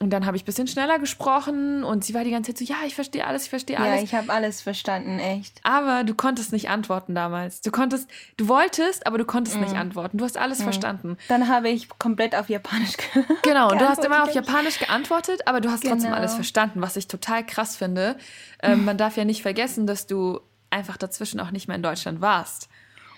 Und 0.00 0.10
dann 0.10 0.26
habe 0.26 0.36
ich 0.36 0.42
ein 0.42 0.46
bisschen 0.46 0.66
schneller 0.66 0.98
gesprochen 0.98 1.82
und 1.82 2.04
sie 2.04 2.12
war 2.12 2.24
die 2.24 2.30
ganze 2.30 2.52
Zeit 2.52 2.66
so, 2.66 2.72
ja, 2.72 2.80
ich 2.86 2.94
verstehe 2.94 3.26
alles, 3.26 3.44
ich 3.44 3.50
verstehe 3.50 3.78
alles. 3.78 3.96
Ja, 3.96 4.04
ich 4.04 4.14
habe 4.14 4.30
alles 4.30 4.60
verstanden, 4.60 5.18
echt. 5.18 5.58
Aber 5.62 6.04
du 6.04 6.14
konntest 6.14 6.52
nicht 6.52 6.68
antworten 6.68 7.14
damals. 7.14 7.62
Du 7.62 7.70
konntest, 7.70 8.06
du 8.36 8.48
wolltest, 8.48 9.06
aber 9.06 9.16
du 9.16 9.24
konntest 9.24 9.56
mm. 9.56 9.60
nicht 9.60 9.74
antworten. 9.74 10.18
Du 10.18 10.24
hast 10.24 10.36
alles 10.36 10.58
mm. 10.58 10.62
verstanden. 10.64 11.16
Dann 11.28 11.48
habe 11.48 11.70
ich 11.70 11.88
komplett 11.98 12.34
auf 12.34 12.50
Japanisch. 12.50 12.96
Genau, 13.42 13.70
und 13.70 13.80
du 13.80 13.88
hast 13.88 14.04
immer 14.04 14.24
auf 14.24 14.34
Japanisch 14.34 14.78
geantwortet, 14.78 15.42
aber 15.46 15.60
du 15.60 15.70
hast 15.70 15.82
genau. 15.82 15.94
trotzdem 15.94 16.12
alles 16.12 16.34
verstanden, 16.34 16.82
was 16.82 16.96
ich 16.96 17.06
total 17.06 17.44
krass 17.46 17.76
finde. 17.76 18.16
Ähm, 18.62 18.84
man 18.84 18.98
darf 18.98 19.16
ja 19.16 19.24
nicht 19.24 19.42
vergessen, 19.42 19.86
dass 19.86 20.06
du 20.06 20.40
einfach 20.70 20.96
dazwischen 20.96 21.40
auch 21.40 21.50
nicht 21.50 21.68
mehr 21.68 21.76
in 21.76 21.82
Deutschland 21.82 22.20
warst. 22.20 22.68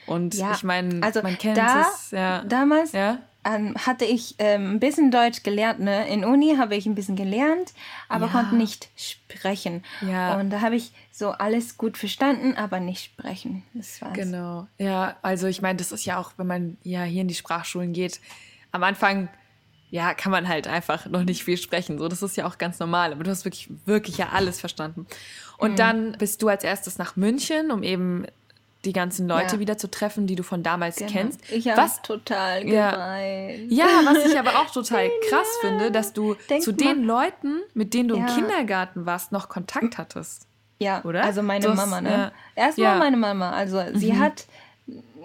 Und 0.06 0.34
ja, 0.34 0.52
ich 0.52 0.64
meine, 0.64 1.02
also 1.02 1.22
man 1.22 1.36
kennt 1.36 1.58
da, 1.58 1.82
es. 1.82 2.10
Ja. 2.10 2.42
Damals 2.44 2.92
ja? 2.92 3.18
Ähm, 3.44 3.74
hatte 3.76 4.04
ich 4.04 4.34
ähm, 4.38 4.72
ein 4.72 4.80
bisschen 4.80 5.10
Deutsch 5.10 5.42
gelernt. 5.42 5.80
Ne? 5.80 6.08
In 6.08 6.24
Uni 6.24 6.56
habe 6.56 6.76
ich 6.76 6.86
ein 6.86 6.94
bisschen 6.94 7.16
gelernt, 7.16 7.72
aber 8.08 8.26
ja. 8.26 8.32
konnte 8.32 8.56
nicht 8.56 8.88
sprechen. 8.96 9.84
Ja. 10.00 10.38
Und 10.38 10.50
da 10.50 10.60
habe 10.60 10.76
ich 10.76 10.92
so 11.12 11.30
alles 11.30 11.76
gut 11.76 11.98
verstanden, 11.98 12.54
aber 12.56 12.80
nicht 12.80 13.04
sprechen. 13.04 13.64
Das 13.74 14.00
war's. 14.00 14.14
Genau. 14.14 14.66
Ja, 14.78 15.16
also 15.22 15.46
ich 15.46 15.62
meine, 15.62 15.76
das 15.76 15.92
ist 15.92 16.04
ja 16.04 16.18
auch, 16.18 16.32
wenn 16.36 16.46
man 16.46 16.78
ja 16.82 17.02
hier 17.02 17.22
in 17.22 17.28
die 17.28 17.34
Sprachschulen 17.34 17.92
geht, 17.92 18.20
am 18.72 18.82
Anfang 18.82 19.28
ja, 19.90 20.14
kann 20.14 20.32
man 20.32 20.48
halt 20.48 20.66
einfach 20.66 21.06
noch 21.06 21.24
nicht 21.24 21.44
viel 21.44 21.56
sprechen. 21.56 21.98
So, 21.98 22.08
das 22.08 22.22
ist 22.22 22.36
ja 22.36 22.46
auch 22.46 22.58
ganz 22.58 22.78
normal. 22.78 23.12
Aber 23.12 23.24
du 23.24 23.30
hast 23.30 23.44
wirklich, 23.44 23.68
wirklich 23.86 24.18
ja 24.18 24.28
alles 24.32 24.60
verstanden. 24.60 25.06
Und 25.56 25.72
mhm. 25.72 25.76
dann 25.76 26.12
bist 26.12 26.42
du 26.42 26.48
als 26.48 26.64
erstes 26.64 26.98
nach 26.98 27.16
München, 27.16 27.70
um 27.70 27.82
eben 27.82 28.26
die 28.84 28.92
ganzen 28.92 29.26
Leute 29.26 29.56
ja. 29.56 29.60
wieder 29.60 29.76
zu 29.76 29.90
treffen, 29.90 30.26
die 30.26 30.36
du 30.36 30.42
von 30.42 30.62
damals 30.62 30.96
genau. 30.96 31.10
kennst. 31.10 31.40
Ich 31.50 31.66
was 31.66 32.00
total 32.02 32.64
geweint. 32.64 33.72
Ja, 33.72 33.86
was 34.04 34.24
ich 34.24 34.38
aber 34.38 34.60
auch 34.60 34.70
total 34.70 35.10
krass 35.28 35.48
ja. 35.62 35.68
finde, 35.68 35.90
dass 35.90 36.12
du 36.12 36.36
Denk 36.48 36.62
zu 36.62 36.72
den 36.72 37.02
Leuten, 37.02 37.60
mit 37.74 37.92
denen 37.92 38.08
du 38.08 38.16
ja. 38.16 38.26
im 38.26 38.34
Kindergarten 38.34 39.04
warst, 39.04 39.32
noch 39.32 39.48
Kontakt 39.48 39.98
hattest. 39.98 40.46
Ja, 40.78 41.02
oder? 41.04 41.24
Also 41.24 41.42
meine 41.42 41.64
das, 41.64 41.76
Mama, 41.76 42.00
ne? 42.00 42.30
Erstmal 42.54 42.98
meine 42.98 43.16
Mama. 43.16 43.50
Also 43.50 43.82
sie 43.94 44.12
mhm. 44.12 44.20
hat 44.20 44.46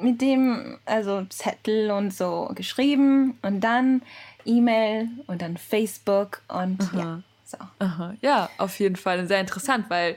mit 0.01 0.21
dem 0.21 0.79
also 0.85 1.23
Zettel 1.29 1.91
und 1.91 2.11
so 2.13 2.51
geschrieben 2.55 3.37
und 3.43 3.61
dann 3.61 4.01
E-Mail 4.45 5.09
und 5.27 5.41
dann 5.41 5.57
Facebook 5.57 6.41
und 6.47 6.81
Aha. 6.81 6.97
ja. 6.97 7.21
So. 7.45 7.57
Aha. 7.79 8.15
Ja, 8.21 8.49
auf 8.57 8.79
jeden 8.79 8.95
Fall 8.95 9.27
sehr 9.27 9.39
interessant, 9.39 9.89
weil 9.89 10.15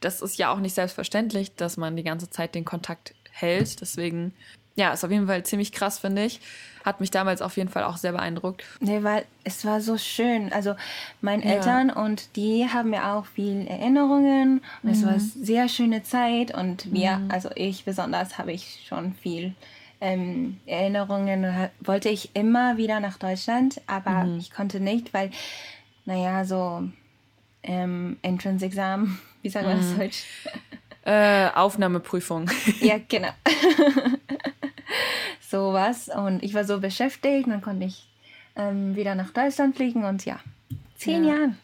das 0.00 0.20
ist 0.20 0.38
ja 0.38 0.52
auch 0.52 0.58
nicht 0.58 0.74
selbstverständlich, 0.74 1.54
dass 1.54 1.76
man 1.76 1.96
die 1.96 2.02
ganze 2.02 2.28
Zeit 2.28 2.54
den 2.54 2.64
Kontakt 2.64 3.14
hält. 3.30 3.80
Deswegen, 3.80 4.34
ja, 4.76 4.92
ist 4.92 5.04
auf 5.04 5.10
jeden 5.10 5.26
Fall 5.26 5.42
ziemlich 5.44 5.72
krass, 5.72 5.98
finde 5.98 6.24
ich. 6.24 6.40
Hat 6.84 7.00
mich 7.00 7.10
damals 7.10 7.40
auf 7.40 7.56
jeden 7.56 7.70
Fall 7.70 7.84
auch 7.84 7.96
sehr 7.96 8.12
beeindruckt. 8.12 8.64
Nee, 8.80 9.02
weil 9.02 9.24
es 9.44 9.64
war 9.64 9.80
so 9.80 9.96
schön. 9.96 10.52
Also 10.52 10.74
meine 11.22 11.44
ja. 11.44 11.52
Eltern 11.52 11.90
und 11.90 12.36
die 12.36 12.68
haben 12.68 12.90
mir 12.90 13.06
auch 13.12 13.24
viel 13.24 13.66
Erinnerungen. 13.66 14.60
Und 14.82 14.90
mhm. 14.90 14.90
es 14.90 15.02
war 15.02 15.12
eine 15.12 15.22
mhm. 15.22 15.44
sehr 15.44 15.68
schöne 15.68 16.02
Zeit. 16.02 16.54
Und 16.54 16.92
wir, 16.92 17.16
mhm. 17.16 17.30
also 17.30 17.50
ich 17.54 17.84
besonders, 17.84 18.36
habe 18.36 18.52
ich 18.52 18.84
schon 18.86 19.14
viel 19.14 19.54
ähm, 20.00 20.60
Erinnerungen 20.66 21.70
wollte 21.80 22.08
ich 22.08 22.34
immer 22.34 22.76
wieder 22.76 23.00
nach 23.00 23.18
Deutschland, 23.18 23.80
aber 23.86 24.24
mhm. 24.24 24.38
ich 24.38 24.52
konnte 24.52 24.80
nicht, 24.80 25.14
weil, 25.14 25.30
naja, 26.04 26.44
so 26.44 26.88
ähm, 27.62 28.18
Entrance-Examen, 28.22 29.18
wie 29.42 29.48
sagt 29.48 29.66
man 29.66 29.78
das 29.78 29.90
mhm. 29.90 29.98
Deutsch? 29.98 30.24
Äh, 31.04 31.48
Aufnahmeprüfung. 31.54 32.50
ja, 32.80 32.96
genau. 33.08 33.30
Sowas. 35.40 36.08
Und 36.08 36.42
ich 36.42 36.54
war 36.54 36.64
so 36.64 36.80
beschäftigt, 36.80 37.48
dann 37.48 37.60
konnte 37.60 37.86
ich 37.86 38.08
ähm, 38.56 38.96
wieder 38.96 39.14
nach 39.14 39.30
Deutschland 39.30 39.76
fliegen 39.76 40.04
und 40.04 40.24
ja, 40.24 40.40
zehn 40.96 41.24
ja, 41.24 41.34
Jahre. 41.34 41.54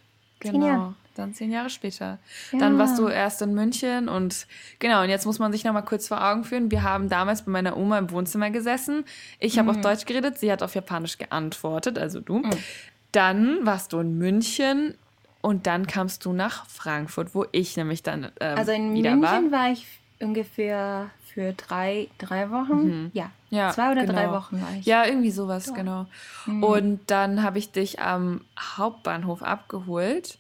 Zehn 0.40 0.52
genau. 0.52 0.66
Jahre. 0.66 0.94
Dann 1.20 1.34
zehn 1.34 1.50
Jahre 1.52 1.70
später. 1.70 2.18
Ja. 2.52 2.58
Dann 2.58 2.78
warst 2.78 2.98
du 2.98 3.08
erst 3.08 3.42
in 3.42 3.54
München 3.54 4.08
und 4.08 4.46
genau, 4.78 5.02
und 5.02 5.10
jetzt 5.10 5.26
muss 5.26 5.38
man 5.38 5.52
sich 5.52 5.64
noch 5.64 5.72
mal 5.72 5.82
kurz 5.82 6.08
vor 6.08 6.24
Augen 6.24 6.44
führen. 6.44 6.70
Wir 6.70 6.82
haben 6.82 7.08
damals 7.08 7.42
bei 7.42 7.52
meiner 7.52 7.76
Oma 7.76 7.98
im 7.98 8.10
Wohnzimmer 8.10 8.50
gesessen. 8.50 9.04
Ich 9.38 9.58
habe 9.58 9.70
mhm. 9.70 9.76
auf 9.76 9.80
Deutsch 9.82 10.06
geredet, 10.06 10.38
sie 10.38 10.50
hat 10.50 10.62
auf 10.62 10.74
Japanisch 10.74 11.18
geantwortet, 11.18 11.98
also 11.98 12.20
du. 12.20 12.38
Mhm. 12.38 12.50
Dann 13.12 13.66
warst 13.66 13.92
du 13.92 13.98
in 14.00 14.18
München 14.18 14.94
und 15.42 15.66
dann 15.66 15.86
kamst 15.86 16.24
du 16.24 16.32
nach 16.32 16.66
Frankfurt, 16.66 17.34
wo 17.34 17.46
ich 17.52 17.76
nämlich 17.76 18.02
dann 18.02 18.30
ähm, 18.40 18.58
Also 18.58 18.72
in 18.72 18.92
München 18.92 19.22
war. 19.22 19.50
war 19.50 19.72
ich 19.72 19.86
ungefähr 20.20 21.10
für 21.32 21.52
drei, 21.52 22.08
drei 22.18 22.50
Wochen. 22.50 22.84
Mhm. 22.84 23.10
Ja. 23.14 23.30
ja. 23.50 23.70
Zwei 23.70 23.92
oder 23.92 24.02
genau. 24.02 24.12
drei 24.12 24.30
Wochen 24.30 24.60
war 24.60 24.68
ich. 24.78 24.86
Ja, 24.86 25.06
irgendwie 25.06 25.30
sowas, 25.30 25.66
ja. 25.66 25.74
genau. 25.74 26.06
Mhm. 26.46 26.64
Und 26.64 27.00
dann 27.10 27.42
habe 27.42 27.58
ich 27.58 27.70
dich 27.72 28.00
am 28.00 28.42
Hauptbahnhof 28.58 29.42
abgeholt. 29.42 30.38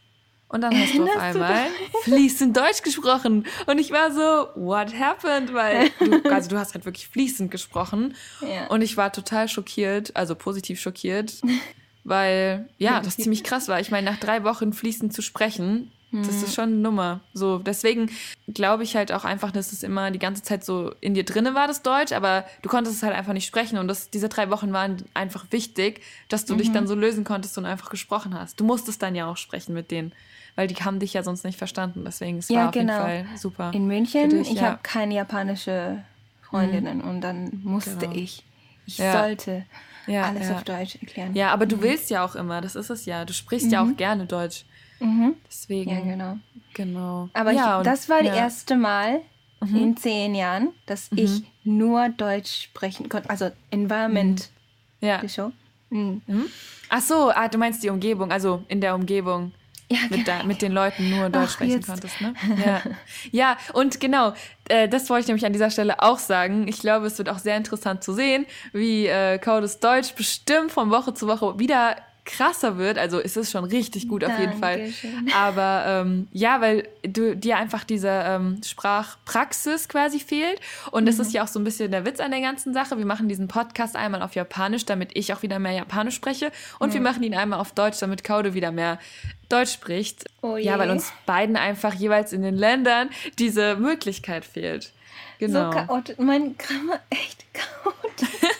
Und 0.50 0.62
dann 0.62 0.76
hast 0.76 0.94
du 0.94 1.04
auf 1.04 1.16
einmal 1.16 1.68
fließend 2.02 2.56
Deutsch 2.56 2.82
gesprochen. 2.82 3.46
Und 3.66 3.78
ich 3.78 3.92
war 3.92 4.10
so, 4.10 4.48
what 4.60 4.92
happened? 4.98 5.54
Weil 5.54 5.90
du, 6.00 6.28
also 6.28 6.50
du 6.50 6.58
hast 6.58 6.74
halt 6.74 6.84
wirklich 6.84 7.06
fließend 7.06 7.52
gesprochen. 7.52 8.16
Ja. 8.40 8.66
Und 8.66 8.82
ich 8.82 8.96
war 8.96 9.12
total 9.12 9.48
schockiert, 9.48 10.16
also 10.16 10.34
positiv 10.34 10.80
schockiert, 10.80 11.40
weil 12.02 12.68
ja, 12.78 13.00
das 13.00 13.16
ziemlich 13.16 13.44
krass 13.44 13.68
war. 13.68 13.78
Ich 13.78 13.92
meine, 13.92 14.10
nach 14.10 14.18
drei 14.18 14.42
Wochen 14.42 14.72
fließend 14.72 15.12
zu 15.12 15.22
sprechen, 15.22 15.92
das 16.12 16.36
ist 16.36 16.48
mhm. 16.48 16.52
schon 16.52 16.64
eine 16.64 16.76
Nummer. 16.76 17.20
So, 17.34 17.58
deswegen 17.58 18.10
glaube 18.48 18.82
ich 18.82 18.96
halt 18.96 19.12
auch 19.12 19.24
einfach, 19.24 19.52
dass 19.52 19.72
es 19.72 19.82
immer 19.82 20.10
die 20.10 20.18
ganze 20.18 20.42
Zeit 20.42 20.64
so 20.64 20.92
in 21.00 21.14
dir 21.14 21.24
drinne 21.24 21.54
war, 21.54 21.68
das 21.68 21.82
Deutsch, 21.82 22.12
aber 22.12 22.44
du 22.62 22.68
konntest 22.68 22.96
es 22.96 23.02
halt 23.02 23.14
einfach 23.14 23.32
nicht 23.32 23.46
sprechen. 23.46 23.78
Und 23.78 23.86
das, 23.88 24.10
diese 24.10 24.28
drei 24.28 24.50
Wochen 24.50 24.72
waren 24.72 25.04
einfach 25.14 25.46
wichtig, 25.50 26.00
dass 26.28 26.44
du 26.44 26.54
mhm. 26.54 26.58
dich 26.58 26.72
dann 26.72 26.86
so 26.88 26.94
lösen 26.94 27.24
konntest 27.24 27.56
und 27.58 27.64
einfach 27.64 27.90
gesprochen 27.90 28.34
hast. 28.34 28.58
Du 28.58 28.64
musstest 28.64 29.02
dann 29.02 29.14
ja 29.14 29.30
auch 29.30 29.36
sprechen 29.36 29.74
mit 29.74 29.90
denen 29.90 30.12
weil 30.56 30.66
die 30.66 30.74
haben 30.74 30.98
dich 30.98 31.14
ja 31.14 31.22
sonst 31.22 31.44
nicht 31.44 31.56
verstanden. 31.56 32.02
Deswegen 32.04 32.38
es 32.38 32.48
ja, 32.48 32.60
war 32.60 32.68
auf 32.68 32.74
genau. 32.74 33.06
jeden 33.06 33.28
Fall 33.28 33.38
super. 33.38 33.70
In 33.72 33.86
München, 33.86 34.30
dich, 34.30 34.50
ich 34.50 34.60
ja. 34.60 34.62
habe 34.62 34.80
keine 34.82 35.14
japanische 35.14 36.02
Freundinnen 36.42 36.98
mhm. 36.98 37.08
und 37.08 37.20
dann 37.20 37.60
musste 37.62 37.96
genau. 37.96 38.12
ich, 38.12 38.44
ich 38.84 38.98
ja. 38.98 39.12
sollte 39.12 39.64
ja, 40.06 40.24
alles 40.24 40.50
auf 40.50 40.64
Deutsch 40.64 40.96
erklären. 41.00 41.34
Ja, 41.34 41.52
aber 41.52 41.66
du 41.66 41.76
mhm. 41.76 41.82
willst 41.82 42.10
ja 42.10 42.24
auch 42.24 42.34
immer, 42.34 42.60
das 42.60 42.74
ist 42.74 42.90
es 42.90 43.06
ja. 43.06 43.24
Du 43.24 43.32
sprichst 43.32 43.70
ja 43.70 43.82
auch 43.82 43.86
mhm. 43.86 43.96
gerne 43.96 44.26
Deutsch. 44.26 44.64
Mhm. 45.00 45.34
Deswegen. 45.48 45.90
Ja, 45.90 46.00
genau. 46.00 46.36
Genau. 46.74 47.28
Aber 47.32 47.52
ich, 47.52 47.58
das 47.58 48.08
war 48.08 48.22
das 48.22 48.36
erste 48.36 48.76
Mal 48.76 49.20
mhm. 49.60 49.76
in 49.76 49.96
zehn 49.96 50.34
Jahren, 50.34 50.68
dass 50.86 51.10
ich 51.14 51.42
nur 51.64 52.08
Deutsch 52.10 52.64
sprechen 52.64 53.08
konnte. 53.08 53.28
Also 53.28 53.50
Environment. 53.70 54.50
Ja. 55.00 55.18
Die 55.18 55.28
Show. 55.28 55.52
Ach 56.88 57.00
so, 57.00 57.30
ah, 57.34 57.48
du 57.48 57.58
meinst 57.58 57.82
die 57.82 57.88
Umgebung, 57.88 58.30
also 58.30 58.62
in 58.68 58.80
der 58.80 58.94
Umgebung 58.94 59.52
ja, 59.90 59.98
mit, 60.08 60.28
da, 60.28 60.44
mit 60.44 60.62
den 60.62 60.70
Leuten 60.70 61.10
nur 61.10 61.30
Deutsch 61.30 61.44
Ach, 61.48 61.50
sprechen 61.54 61.72
jetzt. 61.72 61.88
konntest. 61.88 62.20
Ne? 62.20 62.34
Ja. 62.64 62.82
ja, 63.32 63.56
und 63.72 63.98
genau, 63.98 64.34
äh, 64.68 64.88
das 64.88 65.10
wollte 65.10 65.22
ich 65.22 65.26
nämlich 65.26 65.44
an 65.44 65.52
dieser 65.52 65.70
Stelle 65.70 66.00
auch 66.00 66.20
sagen. 66.20 66.68
Ich 66.68 66.78
glaube, 66.78 67.06
es 67.06 67.18
wird 67.18 67.28
auch 67.28 67.38
sehr 67.38 67.56
interessant 67.56 68.04
zu 68.04 68.12
sehen, 68.12 68.46
wie 68.72 69.06
äh, 69.06 69.38
Codes 69.38 69.80
Deutsch 69.80 70.14
bestimmt 70.14 70.70
von 70.70 70.90
Woche 70.90 71.12
zu 71.12 71.26
Woche 71.26 71.58
wieder 71.58 71.96
krasser 72.24 72.78
wird. 72.78 72.98
Also 72.98 73.18
ist 73.18 73.36
es 73.36 73.50
schon 73.50 73.64
richtig 73.64 74.08
gut 74.08 74.24
auf 74.24 74.38
jeden 74.38 74.58
Fall. 74.58 74.92
Aber 75.36 75.84
ähm, 75.86 76.28
ja, 76.32 76.60
weil 76.60 76.88
du, 77.02 77.36
dir 77.36 77.56
einfach 77.56 77.84
diese 77.84 78.08
ähm, 78.08 78.60
Sprachpraxis 78.64 79.88
quasi 79.88 80.20
fehlt. 80.20 80.60
Und 80.90 81.06
das 81.06 81.16
mhm. 81.16 81.22
ist 81.22 81.32
ja 81.32 81.42
auch 81.42 81.48
so 81.48 81.58
ein 81.58 81.64
bisschen 81.64 81.90
der 81.90 82.04
Witz 82.04 82.20
an 82.20 82.30
der 82.30 82.40
ganzen 82.40 82.72
Sache. 82.72 82.98
Wir 82.98 83.06
machen 83.06 83.28
diesen 83.28 83.48
Podcast 83.48 83.96
einmal 83.96 84.22
auf 84.22 84.34
Japanisch, 84.34 84.84
damit 84.84 85.10
ich 85.14 85.32
auch 85.32 85.42
wieder 85.42 85.58
mehr 85.58 85.72
Japanisch 85.72 86.14
spreche. 86.14 86.52
Und 86.78 86.90
mhm. 86.90 86.94
wir 86.94 87.00
machen 87.00 87.22
ihn 87.22 87.34
einmal 87.34 87.60
auf 87.60 87.72
Deutsch, 87.72 87.98
damit 88.00 88.24
Kaude 88.24 88.54
wieder 88.54 88.72
mehr 88.72 88.98
Deutsch 89.48 89.72
spricht. 89.72 90.24
Oh 90.42 90.56
ja, 90.56 90.78
weil 90.78 90.90
uns 90.90 91.12
beiden 91.26 91.56
einfach 91.56 91.94
jeweils 91.94 92.32
in 92.32 92.42
den 92.42 92.54
Ländern 92.54 93.10
diese 93.38 93.76
Möglichkeit 93.76 94.44
fehlt. 94.44 94.92
Genau. 95.38 95.72
So 95.72 95.78
chaotisch. 95.78 96.18
Mein 96.18 96.56
Grammar 96.58 97.00
echt 97.10 97.44
chaotisch. 97.52 98.50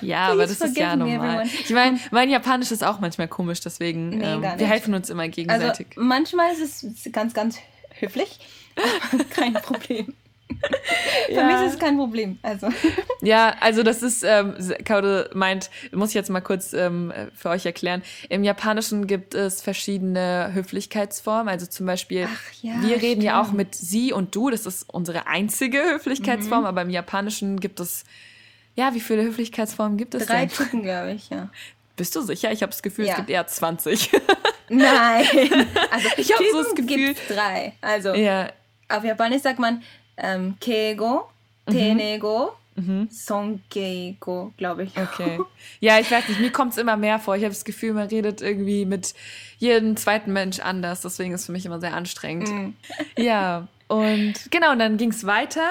ja, 0.00 0.28
aber 0.28 0.46
das 0.46 0.60
ist 0.60 0.76
ja 0.76 0.96
normal. 0.96 1.46
Ich 1.46 1.70
meine, 1.70 1.98
mein 2.10 2.30
Japanisch 2.30 2.70
ist 2.70 2.84
auch 2.84 3.00
manchmal 3.00 3.28
komisch, 3.28 3.60
deswegen 3.60 4.10
nee, 4.10 4.24
ähm, 4.24 4.42
wir 4.42 4.66
helfen 4.66 4.94
uns 4.94 5.10
immer 5.10 5.28
gegenseitig. 5.28 5.88
Also, 5.90 6.00
manchmal 6.00 6.52
ist 6.52 6.84
es 6.84 7.12
ganz, 7.12 7.34
ganz 7.34 7.58
höflich, 7.98 8.38
aber 9.12 9.24
kein 9.24 9.54
Problem. 9.54 10.14
Für 11.26 11.32
ja. 11.32 11.46
mich 11.46 11.66
ist 11.66 11.74
es 11.74 11.78
kein 11.78 11.96
Problem. 11.96 12.38
Also. 12.42 12.68
Ja, 13.20 13.56
also 13.60 13.82
das 13.82 14.02
ist, 14.02 14.22
ähm, 14.24 14.54
Kaude 14.84 15.30
meint, 15.34 15.70
muss 15.92 16.10
ich 16.10 16.14
jetzt 16.14 16.30
mal 16.30 16.40
kurz 16.40 16.72
ähm, 16.72 17.12
für 17.34 17.50
euch 17.50 17.66
erklären. 17.66 18.02
Im 18.28 18.44
Japanischen 18.44 19.06
gibt 19.06 19.34
es 19.34 19.60
verschiedene 19.60 20.50
Höflichkeitsformen. 20.54 21.48
Also 21.48 21.66
zum 21.66 21.86
Beispiel, 21.86 22.28
ja, 22.62 22.74
wir 22.82 22.96
reden 22.96 23.02
stimmt. 23.02 23.22
ja 23.24 23.42
auch 23.42 23.52
mit 23.52 23.74
sie 23.74 24.12
und 24.12 24.34
du. 24.34 24.50
Das 24.50 24.66
ist 24.66 24.88
unsere 24.88 25.26
einzige 25.26 25.78
Höflichkeitsform. 25.78 26.60
Mhm. 26.60 26.66
Aber 26.66 26.82
im 26.82 26.90
Japanischen 26.90 27.58
gibt 27.58 27.80
es, 27.80 28.04
ja, 28.76 28.94
wie 28.94 29.00
viele 29.00 29.22
Höflichkeitsformen 29.22 29.96
gibt 29.96 30.14
es 30.14 30.26
Drei 30.26 30.46
denn? 30.46 30.82
glaube 30.82 31.12
ich, 31.12 31.30
ja. 31.30 31.48
Bist 31.96 32.14
du 32.14 32.20
sicher? 32.20 32.52
Ich 32.52 32.62
habe 32.62 32.70
das 32.70 32.82
Gefühl, 32.82 33.06
ja. 33.06 33.12
es 33.12 33.16
gibt 33.16 33.30
eher 33.30 33.46
20. 33.46 34.10
Nein. 34.68 35.26
Also 35.90 36.08
ich 36.18 36.32
habe 36.32 36.44
so 36.52 36.62
das 36.62 36.74
Gefühl. 36.74 37.14
drei. 37.28 37.72
Also 37.80 38.14
ja. 38.14 38.50
auf 38.88 39.02
Japanisch 39.02 39.42
sagt 39.42 39.58
man 39.58 39.82
ähm, 40.18 40.56
Keigo, 40.60 41.28
Tenego, 41.70 42.52
mhm. 42.74 43.08
Sonkeigo, 43.10 44.52
glaube 44.58 44.84
ich. 44.84 44.96
Okay. 44.96 45.40
Ja, 45.80 45.98
ich 45.98 46.10
weiß 46.10 46.28
nicht, 46.28 46.40
mir 46.40 46.52
kommt 46.52 46.72
es 46.72 46.78
immer 46.78 46.98
mehr 46.98 47.18
vor. 47.18 47.36
Ich 47.36 47.44
habe 47.44 47.54
das 47.54 47.64
Gefühl, 47.64 47.94
man 47.94 48.08
redet 48.08 48.42
irgendwie 48.42 48.84
mit 48.84 49.14
jedem 49.58 49.96
zweiten 49.96 50.34
Mensch 50.34 50.58
anders. 50.60 51.00
Deswegen 51.00 51.32
ist 51.32 51.40
es 51.40 51.46
für 51.46 51.52
mich 51.52 51.64
immer 51.64 51.80
sehr 51.80 51.94
anstrengend. 51.94 52.48
Mhm. 52.48 52.76
Ja, 53.16 53.68
und 53.88 54.34
genau, 54.50 54.72
und 54.72 54.78
dann 54.78 54.96
ging 54.96 55.10
es 55.10 55.26
weiter. 55.26 55.70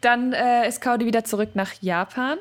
Dann 0.00 0.32
äh, 0.32 0.68
ist 0.68 0.80
Kaudi 0.80 1.06
wieder 1.06 1.24
zurück 1.24 1.50
nach 1.54 1.72
Japan. 1.80 2.38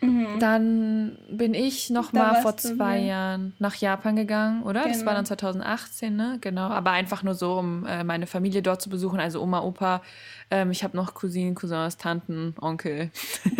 Mhm. 0.00 0.38
Dann 0.38 1.18
bin 1.28 1.54
ich 1.54 1.90
noch 1.90 2.12
da 2.12 2.32
mal 2.32 2.42
vor 2.42 2.56
zwei 2.56 2.98
Jahren 2.98 3.54
nach 3.58 3.74
Japan 3.74 4.14
gegangen, 4.14 4.62
oder? 4.62 4.82
Genau. 4.82 4.94
Das 4.94 5.04
war 5.04 5.14
dann 5.14 5.26
2018, 5.26 6.10
genau. 6.10 6.22
ne? 6.22 6.38
Genau. 6.40 6.68
Aber 6.68 6.92
einfach 6.92 7.22
nur 7.22 7.34
so, 7.34 7.58
um 7.58 7.84
äh, 7.84 8.04
meine 8.04 8.26
Familie 8.26 8.62
dort 8.62 8.80
zu 8.80 8.90
besuchen, 8.90 9.18
also 9.18 9.42
Oma, 9.42 9.62
Opa. 9.62 10.02
Ähm, 10.50 10.70
ich 10.70 10.84
habe 10.84 10.96
noch 10.96 11.14
Cousinen, 11.14 11.54
Cousins, 11.54 11.96
Tanten, 11.96 12.54
Onkel. 12.60 13.10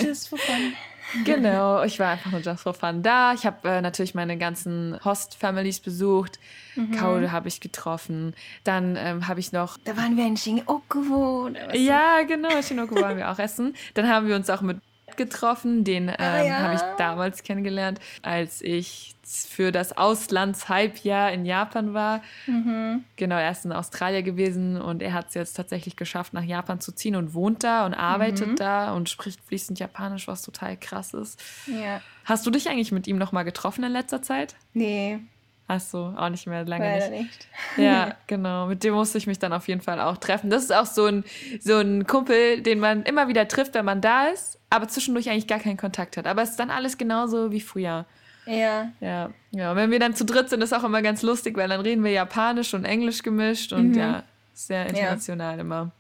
Just 0.01 0.29
for 0.29 0.39
fun. 0.39 0.75
Genau, 1.25 1.83
ich 1.83 1.99
war 1.99 2.11
einfach 2.11 2.31
nur 2.31 2.41
just 2.41 2.63
for 2.63 2.75
fun 2.75 3.03
da. 3.03 3.33
Ich 3.33 3.47
habe 3.47 3.69
äh, 3.69 3.81
natürlich 3.81 4.15
meine 4.15 4.37
ganzen 4.39 4.99
Host-Families 5.05 5.81
besucht. 5.81 6.39
Mhm. 6.77 6.93
Kaul 6.93 7.31
habe 7.31 7.49
ich 7.49 7.61
getroffen. 7.61 8.35
Dann 8.65 8.97
ähm, 8.97 9.29
habe 9.29 9.41
ich 9.41 9.53
noch. 9.53 9.79
Da 9.85 9.97
waren 9.97 10.17
wir 10.17 10.27
in 10.27 10.37
Shinjuku. 10.37 11.51
Ja, 11.73 12.23
genau, 12.23 12.57
in 12.57 12.63
Shinjuku 12.63 12.95
waren 12.97 13.17
wir 13.17 13.31
auch 13.31 13.39
essen. 13.39 13.75
Dann 13.95 14.09
haben 14.09 14.29
wir 14.29 14.37
uns 14.37 14.51
auch 14.51 14.61
mit 14.61 14.79
getroffen. 15.19 15.85
Den 15.85 16.09
ah, 16.09 16.41
ähm, 16.41 16.47
ja. 16.47 16.59
habe 16.61 16.75
ich 16.77 16.81
damals 16.97 17.43
kennengelernt, 17.43 18.01
als 18.23 18.63
ich 18.63 19.15
für 19.27 19.73
das 19.73 19.95
Auslandshalbjahr 19.97 21.33
in 21.33 21.45
Japan 21.45 21.93
war. 21.93 22.23
Mhm. 22.47 23.05
Genau, 23.17 23.37
er 23.37 23.51
ist 23.51 23.67
in 23.67 23.73
Australien 23.73 24.25
gewesen 24.25 24.81
und 24.81 25.03
er 25.03 25.13
hat 25.13 25.29
es 25.29 25.35
jetzt 25.35 25.53
tatsächlich 25.53 25.97
geschafft, 25.97 26.33
nach 26.33 26.43
Japan 26.43 26.81
zu 26.81 26.93
ziehen 26.93 27.15
und 27.15 27.35
wohnt 27.35 27.63
da 27.63 27.85
und 27.85 27.93
arbeitet 27.93 28.49
mhm. 28.49 28.57
da 28.57 28.95
und 28.95 29.11
spricht 29.11 29.45
fließend 29.45 29.79
Japanisch, 29.79 30.29
was 30.29 30.41
total 30.41 30.79
krass 30.79 31.13
ist. 31.13 31.43
Ja. 31.67 32.01
Hast 32.25 32.47
du 32.47 32.51
dich 32.51 32.71
eigentlich 32.71 32.93
mit 32.93 33.07
ihm 33.07 33.19
noch 33.19 33.33
mal 33.33 33.43
getroffen 33.43 33.85
in 33.85 33.93
letzter 33.93 34.23
Zeit? 34.23 34.57
Nee. 34.73 35.21
Hast 35.69 35.93
du 35.93 35.99
auch 35.99 36.31
nicht 36.31 36.47
mehr 36.47 36.65
lange 36.65 36.85
Leider 36.85 37.11
nicht. 37.11 37.23
nicht. 37.23 37.49
Ja, 37.77 38.17
genau. 38.27 38.67
Mit 38.67 38.83
dem 38.85 38.95
musste 38.95 39.19
ich 39.19 39.27
mich 39.27 39.39
dann 39.39 39.53
auf 39.53 39.69
jeden 39.69 39.83
Fall 39.83 40.01
auch 40.01 40.17
treffen. 40.17 40.49
Das 40.49 40.63
ist 40.63 40.73
auch 40.73 40.87
so 40.87 41.05
ein, 41.05 41.25
so 41.61 41.77
ein 41.77 42.07
Kumpel, 42.07 42.63
den 42.63 42.81
man 42.81 43.03
immer 43.03 43.29
wieder 43.29 43.47
trifft, 43.47 43.75
wenn 43.75 43.85
man 43.85 44.01
da 44.01 44.29
ist, 44.29 44.59
aber 44.71 44.89
zwischendurch 44.89 45.29
eigentlich 45.29 45.47
gar 45.47 45.59
keinen 45.59 45.77
Kontakt 45.77 46.17
hat. 46.17 46.27
Aber 46.27 46.41
es 46.41 46.51
ist 46.51 46.59
dann 46.59 46.71
alles 46.71 46.97
genauso 46.97 47.53
wie 47.53 47.61
früher. 47.61 48.07
Ja. 48.47 48.91
Ja. 49.01 49.31
Ja. 49.51 49.71
Und 49.73 49.77
wenn 49.77 49.91
wir 49.91 49.99
dann 49.99 50.15
zu 50.15 50.25
dritt 50.25 50.49
sind, 50.49 50.63
ist 50.63 50.73
auch 50.73 50.85
immer 50.85 51.03
ganz 51.03 51.21
lustig, 51.21 51.55
weil 51.59 51.69
dann 51.69 51.83
reden 51.83 52.03
wir 52.03 52.13
Japanisch 52.13 52.73
und 52.73 52.87
Englisch 52.87 53.23
gemischt 53.23 53.75
und 53.75 53.91
mhm. 53.91 53.99
ja, 53.99 54.23
sehr 54.55 54.87
international 54.87 55.57
ja. 55.57 55.61
immer. 55.61 55.91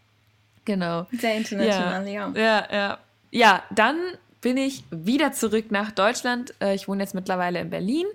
Genau. 0.65 1.07
Sehr 1.13 1.35
international, 1.35 2.09
ja. 2.09 2.33
ja. 2.35 2.43
Ja, 2.43 2.69
ja. 2.73 2.99
Ja, 3.31 3.63
dann 3.71 3.97
bin 4.41 4.57
ich 4.57 4.85
wieder 4.91 5.33
zurück 5.33 5.71
nach 5.71 5.91
Deutschland. 5.91 6.55
Äh, 6.61 6.75
ich 6.75 6.89
wohne 6.89 7.03
jetzt 7.03 7.15
mittlerweile 7.15 7.61
in 7.61 7.69
Berlin 7.69 8.07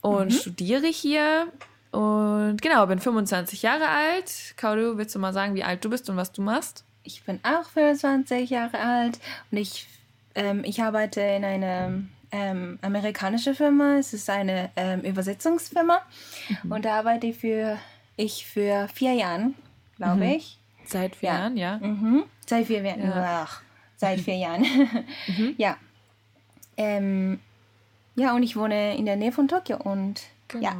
und 0.00 0.26
mhm. 0.26 0.30
studiere 0.30 0.86
hier. 0.86 1.48
Und 1.92 2.62
genau, 2.62 2.86
bin 2.86 3.00
25 3.00 3.62
Jahre 3.62 3.88
alt. 3.88 4.54
Kaudu, 4.56 4.96
willst 4.96 5.14
du 5.14 5.18
mal 5.18 5.32
sagen, 5.32 5.54
wie 5.54 5.64
alt 5.64 5.84
du 5.84 5.90
bist 5.90 6.08
und 6.08 6.16
was 6.16 6.32
du 6.32 6.42
machst? 6.42 6.84
Ich 7.02 7.24
bin 7.24 7.40
auch 7.42 7.68
25 7.70 8.50
Jahre 8.50 8.78
alt 8.78 9.18
und 9.50 9.58
ich, 9.58 9.86
ähm, 10.34 10.62
ich 10.64 10.82
arbeite 10.82 11.20
in 11.20 11.44
einer 11.44 12.02
ähm, 12.30 12.78
amerikanischen 12.82 13.54
Firma. 13.54 13.96
Es 13.98 14.12
ist 14.12 14.30
eine 14.30 14.70
ähm, 14.76 15.00
Übersetzungsfirma 15.00 16.00
mhm. 16.62 16.72
und 16.72 16.84
da 16.84 16.98
arbeite 16.98 17.28
ich 17.28 17.38
für, 17.38 17.78
ich 18.16 18.46
für 18.46 18.86
vier 18.94 19.14
Jahren, 19.14 19.54
glaube 19.96 20.24
mhm. 20.24 20.34
ich. 20.34 20.58
Seit 20.84 21.16
vier 21.16 21.30
ja. 21.30 21.38
Jahren, 21.38 21.56
ja? 21.56 21.78
Mhm. 21.78 22.24
Seit 22.46 22.66
vier 22.66 22.82
Jahren. 22.82 23.02
Ja. 23.02 23.46
Ach, 23.46 23.62
seit 23.96 24.20
vier 24.20 24.36
Jahren. 24.36 24.66
Mhm. 25.26 25.54
ja. 25.58 25.76
Ähm, 26.76 27.40
ja, 28.20 28.34
und 28.34 28.42
ich 28.42 28.54
wohne 28.54 28.96
in 28.96 29.06
der 29.06 29.16
Nähe 29.16 29.32
von 29.32 29.48
Tokio 29.48 29.78
und 29.78 30.20
genau. 30.48 30.64
ja. 30.64 30.76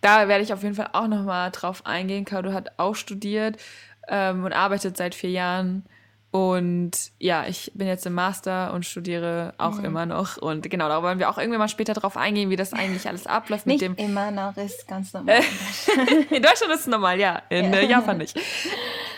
Da 0.00 0.28
werde 0.28 0.44
ich 0.44 0.52
auf 0.52 0.62
jeden 0.62 0.76
Fall 0.76 0.90
auch 0.92 1.08
nochmal 1.08 1.50
drauf 1.50 1.84
eingehen. 1.86 2.24
Kaudo 2.24 2.52
hat 2.52 2.72
auch 2.76 2.94
studiert 2.94 3.56
ähm, 4.08 4.44
und 4.44 4.52
arbeitet 4.52 4.96
seit 4.96 5.14
vier 5.14 5.30
Jahren. 5.30 5.84
Und 6.30 6.92
ja, 7.18 7.46
ich 7.46 7.72
bin 7.74 7.86
jetzt 7.88 8.06
im 8.06 8.14
Master 8.14 8.72
und 8.74 8.84
studiere 8.84 9.54
auch 9.58 9.78
mhm. 9.78 9.84
immer 9.84 10.06
noch. 10.06 10.36
Und 10.36 10.68
genau, 10.70 10.88
da 10.88 11.02
wollen 11.02 11.18
wir 11.18 11.30
auch 11.30 11.38
irgendwann 11.38 11.60
mal 11.60 11.68
später 11.68 11.94
drauf 11.94 12.16
eingehen, 12.16 12.50
wie 12.50 12.56
das 12.56 12.72
eigentlich 12.72 13.08
alles 13.08 13.26
abläuft 13.26 13.66
nicht 13.66 13.80
mit 13.80 13.98
dem. 13.98 14.04
Immer 14.04 14.30
noch 14.30 14.56
ist 14.56 14.86
ganz 14.86 15.12
normal. 15.12 15.40
in 16.30 16.42
Deutschland 16.42 16.72
ist 16.74 16.80
es 16.80 16.86
normal, 16.86 17.18
ja. 17.18 17.42
In 17.50 17.72
ja. 17.72 17.80
Äh, 17.80 17.86
Japan 17.86 18.18
nicht. 18.18 18.38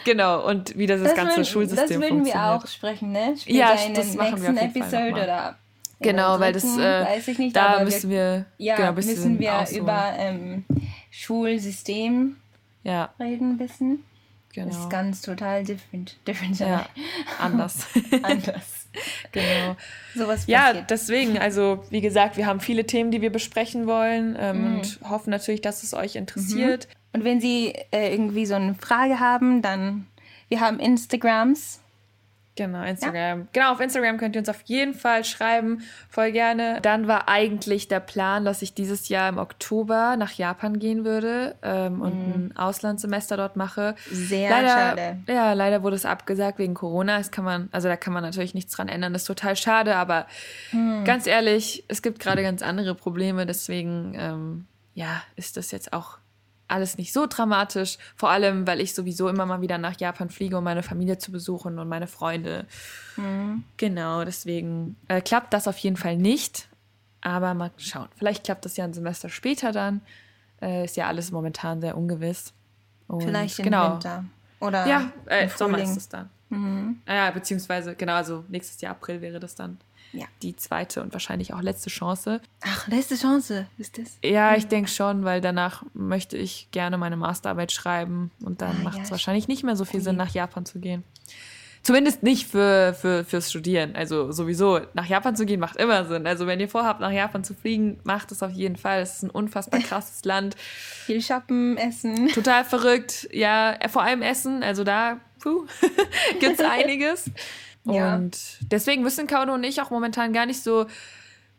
Genau, 0.05 0.47
und 0.47 0.79
wie 0.79 0.87
das, 0.87 1.03
das 1.03 1.15
ganze 1.15 1.37
würden, 1.37 1.45
Schulsystem 1.47 2.01
funktioniert. 2.01 2.35
Das 2.35 2.43
würden 2.43 2.53
wir 2.53 2.65
auch 2.65 2.67
sprechen, 2.67 3.13
ne? 3.13 3.35
Später 3.37 3.59
ja, 3.59 3.73
in 3.73 4.21
auf 4.21 4.41
jeden 4.41 4.57
Episode 4.57 5.13
oder 5.13 5.59
Genau, 6.01 6.39
weil 6.41 6.53
das 6.53 6.65
äh, 6.65 7.05
weiß 7.05 7.29
ich 7.29 7.39
nicht, 7.39 7.57
da 7.57 7.83
müssen 7.83 8.11
wir, 8.11 8.47
wir 8.59 8.67
ja, 8.67 8.77
genau, 8.77 8.93
müssen 8.93 9.39
wir 9.39 9.61
ausholen. 9.61 9.83
über 9.83 10.15
ähm, 10.19 10.65
Schulsystem 11.11 12.37
ja. 12.83 13.15
reden 13.19 13.53
ein 13.53 13.59
bisschen. 13.59 14.05
Genau. 14.53 14.69
Das 14.69 14.79
ist 14.79 14.91
ganz 14.91 15.21
total 15.21 15.65
different. 15.65 16.17
different 16.27 16.59
ja, 16.59 16.87
anders. 17.39 17.87
anders. 18.23 18.89
genau. 19.33 19.77
Sowas 20.15 20.47
ja, 20.47 20.73
deswegen, 20.73 21.39
also 21.39 21.85
wie 21.91 22.01
gesagt, 22.01 22.37
wir 22.39 22.47
haben 22.47 22.61
viele 22.61 22.87
Themen, 22.87 23.11
die 23.11 23.21
wir 23.21 23.31
besprechen 23.31 23.87
wollen 23.87 24.37
ähm, 24.39 24.61
mhm. 24.61 24.77
und 24.77 25.01
hoffen 25.09 25.31
natürlich, 25.31 25.61
dass 25.61 25.83
es 25.83 25.93
euch 25.93 26.17
interessiert. 26.17 26.89
Mhm. 26.89 27.19
Und 27.19 27.25
wenn 27.25 27.41
Sie 27.41 27.75
äh, 27.91 28.13
irgendwie 28.13 28.47
so 28.47 28.55
eine 28.55 28.75
Frage 28.75 29.21
haben, 29.21 29.61
dann 29.63 30.07
wir 30.49 30.61
haben 30.61 30.79
Instagrams 30.79 31.81
Genau, 32.57 32.83
Instagram. 32.83 33.41
Ja. 33.41 33.47
Genau, 33.53 33.73
auf 33.73 33.81
Instagram 33.81 34.17
könnt 34.17 34.35
ihr 34.35 34.41
uns 34.41 34.49
auf 34.49 34.63
jeden 34.65 34.95
Fall 34.95 35.25
schreiben, 35.25 35.83
voll 36.09 36.33
gerne. 36.33 36.81
Dann 36.81 37.07
war 37.07 37.29
eigentlich 37.29 37.87
der 37.87 38.01
Plan, 38.01 38.47
dass 38.47 38.63
ich 38.63 38.73
dieses 38.73 39.11
Jahr 39.11 39.29
im 39.29 39.37
Oktober 39.37 40.17
nach 40.17 40.33
Japan 40.33 40.79
gehen 40.79 41.05
würde 41.05 41.55
ähm, 41.63 42.01
und 42.01 42.15
mhm. 42.15 42.35
ein 42.35 42.57
Auslandssemester 42.57 43.37
dort 43.37 43.57
mache. 43.57 43.95
Sehr 44.11 44.49
leider, 44.49 44.69
schade. 44.69 45.19
Ja, 45.29 45.53
leider 45.53 45.83
wurde 45.83 45.97
es 45.97 46.07
abgesagt 46.07 46.59
wegen 46.59 46.73
Corona. 46.73 47.19
Das 47.19 47.31
kann 47.31 47.45
man, 47.45 47.69
also 47.73 47.89
da 47.89 47.97
kann 47.97 48.15
man 48.15 48.23
natürlich 48.23 48.55
nichts 48.55 48.75
dran 48.75 48.89
ändern. 48.89 49.13
Das 49.13 49.23
ist 49.23 49.29
total 49.29 49.55
schade, 49.57 49.97
aber 49.97 50.27
mhm. 50.73 51.05
ganz 51.05 51.27
ehrlich, 51.27 51.85
es 51.89 52.01
gibt 52.01 52.21
gerade 52.21 52.43
ganz 52.43 52.63
andere 52.63 52.95
Probleme. 52.95 53.45
Deswegen, 53.45 54.15
ähm, 54.19 54.67
ja, 54.95 55.23
ist 55.37 55.59
das 55.59 55.73
jetzt 55.73 55.93
auch 55.93 56.19
alles 56.69 56.99
nicht 56.99 57.13
so 57.13 57.27
dramatisch. 57.27 57.99
Vor 58.17 58.31
allem, 58.31 58.67
weil 58.67 58.81
ich 58.81 58.95
sowieso 58.95 59.29
immer 59.29 59.47
mal 59.47 59.61
wieder 59.61 59.79
nach 59.79 59.99
Japan 59.99 60.31
fliege, 60.31 60.59
um 60.59 60.65
meine 60.65 60.83
Familie 60.83 61.19
zu 61.19 61.33
besuchen 61.33 61.79
und 61.79 61.89
meine 61.89 62.07
Freunde. 62.07 62.67
Mhm. 63.17 63.65
Genau, 63.77 64.25
deswegen 64.25 64.97
äh, 65.09 65.21
klappt 65.21 65.53
das 65.53 65.69
auf 65.69 65.79
jeden 65.79 65.97
Fall 65.97 66.17
nicht. 66.17 66.69
Aber 67.21 67.55
mal 67.55 67.71
schauen. 67.77 68.09
Vielleicht 68.17 68.45
klappt 68.45 68.65
das 68.65 68.77
ja 68.77 68.85
ein 68.85 68.95
Semester 68.95 69.29
später 69.29 69.73
dann. 69.73 70.01
Äh, 70.61 70.85
ist 70.85 70.97
ja 70.97 71.07
alles 71.07 71.33
momentan 71.33 71.81
sehr 71.81 71.97
ungewiss. 71.97 72.53
Und 73.09 73.23
Vielleicht 73.23 73.59
im 73.59 73.65
genau. 73.65 73.95
Winter. 73.95 74.25
Oder 74.61 74.87
ja, 74.87 75.11
äh, 75.27 75.45
im 75.45 75.51
Sommer 75.51 75.79
ist 75.79 75.97
es 75.97 76.09
dann. 76.09 76.31
Mhm. 76.49 77.01
Ja, 77.07 77.31
beziehungsweise, 77.31 77.95
genau, 77.95 78.15
also 78.15 78.45
nächstes 78.49 78.81
Jahr 78.81 78.93
April 78.93 79.21
wäre 79.21 79.41
das 79.41 79.55
dann 79.55 79.79
ja. 80.17 80.27
die 80.43 80.57
zweite 80.57 81.03
und 81.03 81.13
wahrscheinlich 81.13 81.55
auch 81.55 81.63
letzte 81.63 81.91
Chance. 81.91 82.41
Ach, 82.63 82.89
letzte 82.89 83.17
Chance 83.17 83.67
ist 83.79 83.99
das? 83.99 84.19
Ja, 84.25 84.57
ich 84.57 84.67
denke 84.67 84.91
schon, 84.91 85.25
weil 85.25 85.41
danach 85.41 85.85
möchte 85.95 86.37
ich 86.37 86.69
gerne 86.71 86.99
meine 86.99 87.17
Masterarbeit 87.17 87.73
schreiben 87.73 88.31
und 88.43 88.63
dann 88.63 88.77
ah, 88.81 88.85
macht 88.85 88.99
es 88.99 89.09
ja, 89.09 89.11
wahrscheinlich 89.13 89.49
nicht 89.49 89.63
mehr 89.63 89.77
so 89.77 89.85
viel 89.85 90.01
Sinn, 90.01 90.17
nach 90.17 90.31
Japan 90.31 90.67
zu 90.67 90.81
gehen. 90.81 91.05
Zumindest 91.87 92.25
nicht 92.25 92.49
für, 92.49 92.95
für, 93.01 93.23
fürs 93.23 93.49
Studieren. 93.49 93.95
Also 93.95 94.33
sowieso, 94.33 94.81
nach 94.95 95.07
Japan 95.07 95.37
zu 95.37 95.47
gehen 95.47 95.61
macht 95.61 95.77
immer 95.77 96.05
Sinn. 96.05 96.27
Also 96.27 96.49
wenn 96.49 96.59
ihr 96.59 96.69
vorhabt, 96.69 97.01
nach 97.01 97.13
Japan 97.13 97.45
zu 97.45 97.55
fliegen, 97.55 98.01
macht 98.03 98.33
es 98.33 98.43
auf 98.43 98.51
jeden 98.51 98.75
Fall. 98.75 99.03
Es 99.03 99.19
ist 99.19 99.23
ein 99.23 99.31
unfassbar 99.31 99.79
krasses 99.89 100.25
Land. 100.25 100.57
Viel 100.57 101.23
shoppen, 101.23 101.77
essen. 101.77 102.27
Total 102.31 102.65
verrückt. 102.65 103.29
Ja, 103.31 103.79
vor 103.89 104.03
allem 104.03 104.23
Essen. 104.23 104.65
Also 104.65 104.83
da 104.83 105.21
gibt 106.41 106.59
es 106.59 106.67
einiges. 106.69 107.31
Ja. 107.87 108.17
Und 108.17 108.59
deswegen 108.71 109.05
wissen 109.05 109.27
Kauno 109.27 109.55
und 109.55 109.65
ich 109.65 109.81
auch 109.81 109.91
momentan 109.91 110.33
gar 110.33 110.47
nicht 110.47 110.63
so 110.63 110.87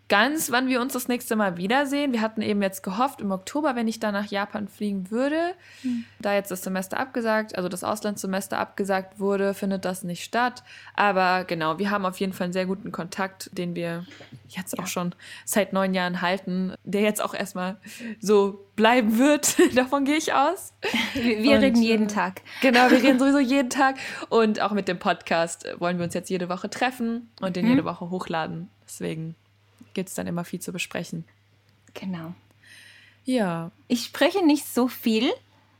ganz, 0.09 0.51
wann 0.51 0.67
wir 0.67 0.81
uns 0.81 0.93
das 0.93 1.07
nächste 1.07 1.35
Mal 1.35 1.57
wiedersehen. 1.57 2.13
Wir 2.13 2.21
hatten 2.21 2.41
eben 2.41 2.61
jetzt 2.61 2.81
gehofft, 2.81 3.21
im 3.21 3.31
Oktober, 3.31 3.75
wenn 3.75 3.87
ich 3.87 3.99
dann 3.99 4.13
nach 4.13 4.27
Japan 4.27 4.67
fliegen 4.67 5.11
würde. 5.11 5.53
Mhm. 5.83 6.05
Da 6.19 6.33
jetzt 6.33 6.49
das 6.49 6.63
Semester 6.63 6.99
abgesagt, 6.99 7.55
also 7.57 7.67
das 7.67 7.83
Auslandssemester 7.83 8.57
abgesagt 8.57 9.19
wurde, 9.19 9.53
findet 9.53 9.85
das 9.85 10.03
nicht 10.03 10.23
statt. 10.23 10.63
Aber 10.95 11.43
genau, 11.43 11.77
wir 11.79 11.91
haben 11.91 12.05
auf 12.05 12.19
jeden 12.19 12.33
Fall 12.33 12.45
einen 12.45 12.53
sehr 12.53 12.65
guten 12.65 12.91
Kontakt, 12.91 13.49
den 13.51 13.75
wir 13.75 14.05
jetzt 14.47 14.77
ja. 14.77 14.83
auch 14.83 14.87
schon 14.87 15.13
seit 15.45 15.73
neun 15.73 15.93
Jahren 15.93 16.21
halten, 16.21 16.73
der 16.83 17.01
jetzt 17.01 17.21
auch 17.21 17.33
erstmal 17.33 17.77
so 18.19 18.65
bleiben 18.75 19.17
wird. 19.17 19.57
Davon 19.75 20.05
gehe 20.05 20.17
ich 20.17 20.33
aus. 20.33 20.73
Wir, 21.13 21.43
wir 21.43 21.57
und, 21.57 21.63
reden 21.63 21.81
jeden 21.81 22.05
äh, 22.05 22.13
Tag. 22.13 22.41
Genau, 22.61 22.89
wir 22.89 23.03
reden 23.03 23.19
sowieso 23.19 23.39
jeden 23.39 23.69
Tag. 23.69 23.97
Und 24.29 24.61
auch 24.61 24.71
mit 24.71 24.87
dem 24.87 24.99
Podcast 24.99 25.65
wollen 25.79 25.97
wir 25.97 26.05
uns 26.05 26.13
jetzt 26.13 26.29
jede 26.29 26.47
Woche 26.47 26.69
treffen 26.69 27.29
und 27.41 27.57
den 27.57 27.65
mhm. 27.65 27.71
jede 27.71 27.85
Woche 27.85 28.09
hochladen. 28.09 28.69
Deswegen 28.85 29.35
gibt 29.97 30.09
es 30.09 30.15
dann 30.15 30.27
immer 30.27 30.45
viel 30.45 30.59
zu 30.59 30.71
besprechen. 30.71 31.25
Genau. 31.95 32.35
Ja. 33.25 33.71
Ich 33.87 34.03
spreche 34.05 34.45
nicht 34.45 34.65
so 34.65 34.87
viel 34.87 35.31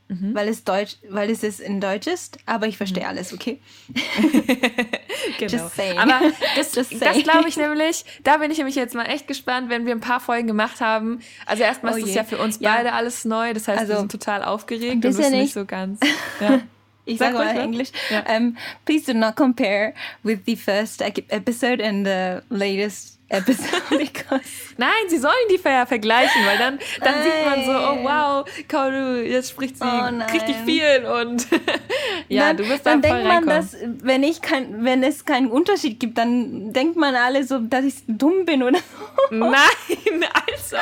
mhm. 0.08 0.34
weil 0.34 0.48
es 0.48 0.64
Deutsch, 0.64 0.96
weil 1.08 1.30
es 1.30 1.42
ist 1.42 1.60
in 1.60 1.80
Deutsch 1.80 2.06
ist, 2.06 2.38
aber 2.46 2.66
ich 2.66 2.76
verstehe 2.76 3.04
mhm. 3.04 3.10
alles, 3.10 3.32
okay? 3.32 3.60
genau. 5.38 5.70
Aber 5.98 6.20
das, 6.56 6.72
das 6.72 6.88
glaube 6.88 7.48
ich 7.48 7.56
nämlich, 7.56 8.04
da 8.24 8.38
bin 8.38 8.50
ich 8.50 8.58
nämlich 8.58 8.76
jetzt 8.76 8.94
mal 8.94 9.04
echt 9.04 9.28
gespannt, 9.28 9.68
wenn 9.68 9.86
wir 9.86 9.94
ein 9.94 10.00
paar 10.00 10.20
Folgen 10.20 10.46
gemacht 10.46 10.80
haben. 10.80 11.20
Also 11.46 11.62
erstmal 11.62 11.94
oh 11.94 11.96
ist 11.96 12.08
es 12.08 12.14
ja 12.14 12.24
für 12.24 12.38
uns 12.38 12.58
ja. 12.60 12.74
beide 12.74 12.92
alles 12.92 13.24
neu, 13.24 13.54
das 13.54 13.68
heißt, 13.68 13.80
also, 13.80 13.92
wir 13.92 13.98
sind 14.00 14.12
total 14.12 14.42
aufgeregt 14.42 15.04
und 15.04 15.16
wissen 15.16 15.32
nicht 15.32 15.54
so 15.54 15.64
ganz. 15.64 16.00
Ja. 16.40 16.60
ich 17.04 17.18
sage 17.18 17.36
mal 17.36 17.56
Englisch. 17.56 17.88
Ja. 18.10 18.24
Um, 18.36 18.56
please 18.84 19.10
do 19.10 19.18
not 19.18 19.34
compare 19.34 19.94
with 20.22 20.40
the 20.46 20.54
first 20.54 21.02
episode 21.02 21.82
and 21.82 22.06
the 22.06 22.42
latest 22.48 23.17
episode 23.28 23.98
because 23.98 24.40
Nein, 24.78 25.08
sie 25.08 25.18
sollen 25.18 25.34
die 25.50 25.58
ver 25.58 25.86
vergleichen, 25.86 26.46
weil 26.46 26.56
dann, 26.56 26.78
dann 27.00 27.14
sieht 27.22 27.44
man 27.44 27.64
so, 27.64 27.72
oh 27.72 28.04
wow, 28.04 28.44
Kaoru, 28.68 29.22
jetzt 29.22 29.50
spricht 29.50 29.76
sie 29.76 29.84
oh 29.84 30.32
richtig 30.32 30.56
viel 30.64 31.04
und 31.04 31.46
ja, 32.28 32.48
dann, 32.48 32.58
du 32.58 32.68
bist 32.68 32.86
dann 32.86 33.02
denkt 33.02 33.24
man, 33.24 33.44
dass 33.46 33.76
wenn 33.82 34.22
ich 34.22 34.40
kein, 34.40 34.84
wenn 34.84 35.02
es 35.02 35.24
keinen 35.24 35.50
Unterschied 35.50 35.98
gibt, 35.98 36.16
dann 36.16 36.72
denkt 36.72 36.96
man 36.96 37.16
alle 37.16 37.44
so, 37.44 37.58
dass 37.58 37.84
ich 37.84 37.94
dumm 38.06 38.44
bin 38.44 38.62
oder 38.62 38.78
so. 38.78 39.34
Nein, 39.34 39.52
also. 40.46 40.76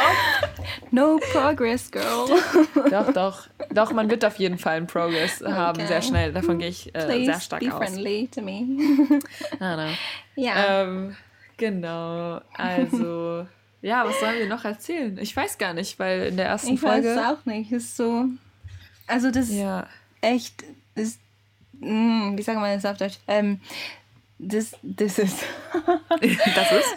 No 0.90 1.18
progress, 1.32 1.90
girl. 1.90 2.04
doch, 2.90 3.12
doch, 3.12 3.46
doch, 3.70 3.92
man 3.92 4.10
wird 4.10 4.24
auf 4.24 4.36
jeden 4.36 4.58
Fall 4.58 4.76
einen 4.76 4.86
Progress 4.86 5.42
okay. 5.42 5.52
haben, 5.52 5.86
sehr 5.86 6.02
schnell. 6.02 6.32
Davon 6.32 6.58
gehe 6.58 6.68
ich 6.68 6.94
äh, 6.94 7.24
sehr 7.24 7.40
stark 7.40 7.62
be 7.62 7.72
aus. 7.72 7.78
friendly 7.78 8.28
to 8.28 8.42
me. 8.42 9.20
ah, 9.58 9.76
no. 9.76 9.88
Ja. 10.36 10.82
Ähm, 10.82 11.16
Genau, 11.56 12.40
also 12.54 13.46
ja, 13.86 14.04
was 14.04 14.18
sollen 14.18 14.38
wir 14.38 14.48
noch 14.48 14.64
erzählen? 14.64 15.16
Ich 15.18 15.36
weiß 15.36 15.58
gar 15.58 15.72
nicht, 15.72 15.98
weil 16.00 16.22
in 16.26 16.36
der 16.36 16.46
ersten 16.46 16.74
ich 16.74 16.80
Folge. 16.80 17.12
Ich 17.12 17.16
weiß 17.16 17.22
es 17.22 17.38
auch 17.38 17.46
nicht. 17.46 17.70
Ist 17.70 17.96
so. 17.96 18.24
Also, 19.06 19.30
das 19.30 19.48
ja. 19.52 19.86
echt 20.20 20.64
ist. 20.96 21.20
Mh, 21.78 21.88
hm, 21.88 22.38
wie 22.38 22.42
sagen 22.42 22.60
wir 22.60 22.74
das 22.74 22.84
auf 22.84 22.96
Deutsch? 22.96 23.18
Ähm, 23.28 23.60
das, 24.38 24.76
das 24.82 25.20
ist. 25.20 25.44
das 26.54 26.72
ist? 26.72 26.94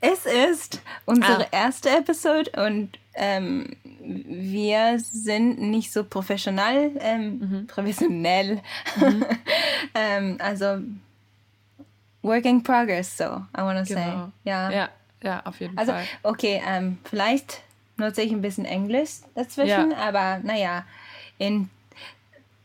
es 0.00 0.26
ist 0.26 0.80
unsere 1.04 1.46
ah. 1.46 1.48
erste 1.50 1.90
Episode 1.90 2.52
und 2.64 2.96
ähm, 3.14 3.76
wir 4.00 5.00
sind 5.00 5.58
nicht 5.60 5.92
so 5.92 6.04
professionell. 6.04 6.92
Ähm, 7.00 7.38
mhm. 7.38 7.66
Professionell. 7.66 8.62
Mhm. 8.96 9.24
ähm, 9.94 10.36
also 10.38 10.78
Work 12.22 12.46
in 12.46 12.62
progress, 12.62 13.16
so, 13.16 13.46
I 13.54 13.62
want 13.62 13.86
to 13.86 13.94
genau. 13.94 14.26
say. 14.26 14.50
Ja. 14.50 14.70
ja, 14.70 14.88
ja, 15.22 15.42
auf 15.44 15.60
jeden 15.60 15.78
also, 15.78 15.92
Fall. 15.92 16.04
Okay, 16.22 16.62
ähm, 16.66 16.98
vielleicht 17.04 17.62
nutze 17.96 18.22
ich 18.22 18.32
ein 18.32 18.40
bisschen 18.40 18.64
Englisch 18.64 19.20
dazwischen, 19.34 19.92
ja. 19.92 19.96
aber 19.96 20.38
naja, 20.42 20.84
in, 21.38 21.70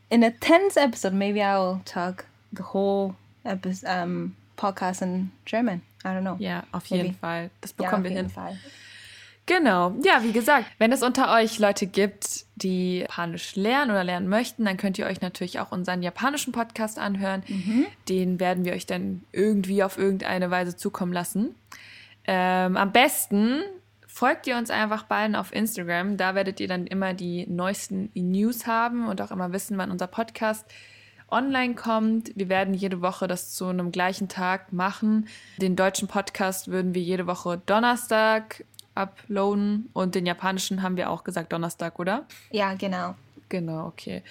in 0.10 0.24
a 0.24 0.32
tenth 0.32 0.78
episode, 0.78 1.16
maybe 1.16 1.40
I 1.40 1.56
will 1.58 1.82
talk 1.86 2.26
the 2.52 2.64
whole 2.74 3.16
episode, 3.44 3.88
um, 3.90 4.36
podcast 4.56 5.02
in 5.02 5.32
German. 5.46 5.82
I 6.04 6.10
don't 6.10 6.22
know. 6.22 6.36
Ja, 6.40 6.64
auf 6.72 6.90
maybe. 6.90 7.04
jeden 7.04 7.16
Fall. 7.18 7.50
Das 7.62 7.74
bekommen 7.74 8.06
ja, 8.06 8.12
wir 8.12 8.18
hin. 8.18 8.30
Fall. 8.30 8.58
Genau. 9.46 9.94
Ja, 10.04 10.24
wie 10.24 10.32
gesagt, 10.32 10.66
wenn 10.78 10.92
es 10.94 11.04
unter 11.04 11.34
euch 11.34 11.60
Leute 11.60 11.86
gibt, 11.86 12.46
die 12.56 13.00
Japanisch 13.00 13.56
lernen 13.56 13.92
oder 13.92 14.04
lernen 14.04 14.30
möchten, 14.30 14.64
dann 14.64 14.78
könnt 14.78 14.98
ihr 14.98 15.06
euch 15.06 15.20
natürlich 15.20 15.60
auch 15.60 15.72
unseren 15.72 16.02
japanischen 16.02 16.54
Podcast 16.54 16.98
anhören. 16.98 17.44
Mhm. 17.48 17.86
Den 18.08 18.40
werden 18.40 18.64
wir 18.64 18.74
euch 18.74 18.86
dann 18.86 19.24
irgendwie 19.34 19.84
auf 19.84 19.98
irgendeine 19.98 20.50
Weise 20.50 20.78
zukommen 20.78 21.12
lassen. 21.12 21.56
Ähm, 22.26 22.78
am 22.78 22.94
besten 22.94 23.64
folgt 24.08 24.48
ihr 24.48 24.56
uns 24.58 24.70
einfach 24.70 25.04
beiden 25.04 25.36
auf 25.36 25.54
Instagram. 25.54 26.16
Da 26.16 26.36
werdet 26.36 26.62
ihr 26.62 26.70
dann 26.70 26.88
immer 26.88 27.14
die 27.14 27.46
neuesten 27.48 28.12
News 28.14 28.66
haben 28.66 29.08
und 29.08 29.22
auch 29.22 29.32
immer 29.32 29.52
wissen, 29.52 29.78
wann 29.78 29.92
unser 29.92 30.08
Podcast 30.08 30.66
online 31.30 31.74
kommt. 31.74 32.32
Wir 32.36 32.48
werden 32.48 32.74
jede 32.74 33.02
Woche 33.02 33.28
das 33.28 33.52
zu 33.54 33.66
einem 33.66 33.92
gleichen 33.92 34.30
Tag 34.30 34.72
machen. 34.72 35.28
Den 35.58 35.76
deutschen 35.76 36.08
Podcast 36.08 36.70
würden 36.70 36.94
wir 36.94 37.02
jede 37.02 37.28
Woche 37.28 37.62
Donnerstag 37.66 38.64
uploaden. 38.96 39.90
Und 39.94 40.16
den 40.16 40.26
japanischen 40.26 40.82
haben 40.82 40.98
wir 40.98 41.10
auch 41.10 41.24
gesagt 41.24 41.54
Donnerstag, 41.54 42.00
oder? 42.00 42.26
Ja, 42.52 42.74
genau. 42.76 43.16
Genau, 43.50 43.88
okay. 43.88 44.24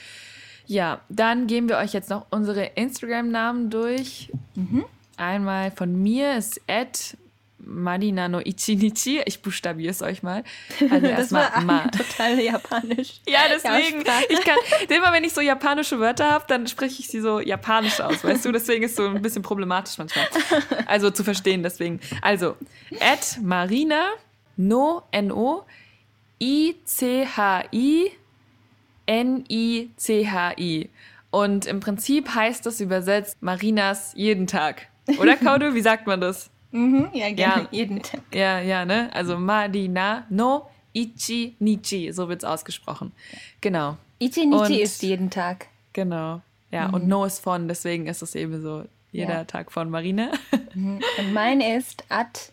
Ja, 0.66 1.00
dann 1.08 1.46
geben 1.46 1.68
wir 1.68 1.78
euch 1.78 1.92
jetzt 1.92 2.10
noch 2.10 2.26
unsere 2.30 2.64
Instagram-Namen 2.64 3.70
durch. 3.70 4.32
Mhm. 4.54 4.84
Einmal 5.16 5.70
von 5.70 6.00
mir 6.00 6.36
ist 6.36 6.60
Ed 6.66 7.16
Marina 7.64 8.28
no 8.28 8.40
Ichinichi. 8.40 9.22
Ich 9.24 9.40
buchstabiere 9.40 9.90
es 9.90 10.02
euch 10.02 10.22
mal. 10.22 10.42
Also 10.90 11.06
das 11.16 11.32
war 11.32 11.60
Ma 11.60 11.86
total 11.88 12.40
japanisch. 12.40 13.20
ja, 13.26 13.40
deswegen. 13.48 14.02
ich 14.28 14.40
kann, 14.40 14.56
immer 14.88 15.12
wenn 15.12 15.24
ich 15.24 15.32
so 15.32 15.40
japanische 15.40 16.00
Wörter 16.00 16.30
habe, 16.30 16.44
dann 16.48 16.66
spreche 16.66 17.00
ich 17.00 17.08
sie 17.08 17.20
so 17.20 17.40
japanisch 17.40 18.00
aus, 18.00 18.24
weißt 18.24 18.44
du? 18.44 18.52
Deswegen 18.52 18.84
ist 18.84 18.92
es 18.92 18.96
so 18.96 19.06
ein 19.06 19.22
bisschen 19.22 19.42
problematisch 19.42 19.98
manchmal. 19.98 20.26
Also 20.86 21.10
zu 21.10 21.24
verstehen, 21.24 21.62
deswegen. 21.62 22.00
Also, 22.20 22.56
Ed 22.90 23.38
Marina 23.42 24.10
No, 24.56 25.02
N-O, 25.10 25.64
I-C-H-I, 26.40 28.10
N-I-C-H-I. 29.06 30.90
Und 31.30 31.66
im 31.66 31.80
Prinzip 31.80 32.34
heißt 32.34 32.66
das 32.66 32.80
übersetzt 32.80 33.42
Marinas 33.42 34.12
jeden 34.14 34.46
Tag. 34.46 34.88
Oder, 35.18 35.36
Kaudu? 35.36 35.74
Wie 35.74 35.80
sagt 35.80 36.06
man 36.06 36.20
das? 36.20 36.50
Mhm, 36.72 37.08
ja, 37.12 37.30
gerne, 37.32 37.62
ja, 37.62 37.68
jeden 37.70 38.02
Tag. 38.02 38.20
Ja, 38.32 38.60
ja, 38.60 38.84
ne? 38.84 39.10
Also 39.12 39.38
Marina 39.38 40.26
no 40.30 40.68
Ichi 40.94 41.56
Nichi, 41.58 42.12
so 42.12 42.28
wird 42.28 42.42
es 42.42 42.48
ausgesprochen. 42.48 43.12
Genau. 43.60 43.96
Ichi 44.18 44.46
Nichi 44.46 44.80
ist 44.80 45.02
jeden 45.02 45.30
Tag. 45.30 45.68
Genau. 45.92 46.40
Ja, 46.70 46.88
mhm. 46.88 46.94
und 46.94 47.08
No 47.08 47.24
ist 47.24 47.40
von, 47.40 47.68
deswegen 47.68 48.06
ist 48.06 48.22
es 48.22 48.34
eben 48.34 48.60
so 48.62 48.84
jeder 49.10 49.34
ja. 49.34 49.44
Tag 49.44 49.70
von 49.70 49.90
Marina. 49.90 50.30
Mhm. 50.74 51.00
Und 51.18 51.32
mein 51.32 51.60
ist 51.60 52.04
at 52.08 52.51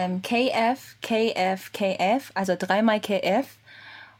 ähm, 0.00 0.22
KF, 0.22 0.96
KF, 1.02 1.72
KF, 1.72 2.30
also 2.34 2.56
dreimal 2.58 3.00
KF 3.00 3.46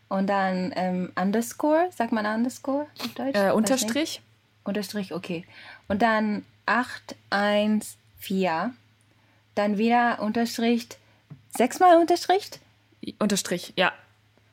und 0.08 0.26
dann 0.26 0.72
ähm, 0.76 1.10
Underscore, 1.18 1.88
sagt 1.96 2.12
man 2.12 2.26
Underscore 2.26 2.86
auf 3.00 3.14
Deutsch? 3.14 3.34
Äh, 3.34 3.52
Unterstrich. 3.52 4.20
Unterstrich, 4.64 5.14
okay. 5.14 5.46
Und 5.88 6.02
dann 6.02 6.44
814, 6.66 8.76
dann 9.54 9.78
wieder 9.78 10.20
Unterstrich, 10.20 10.88
sechsmal 11.56 11.96
Unterstrich? 11.96 12.50
Unterstrich, 13.18 13.72
ja. 13.76 13.94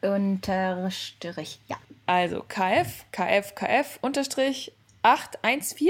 Unterstrich, 0.01 1.59
ja. 1.67 1.75
Also 2.05 2.41
KF, 2.47 3.03
KF, 3.11 3.53
KF, 3.53 3.99
Unterstrich 4.01 4.71
814. 5.01 5.89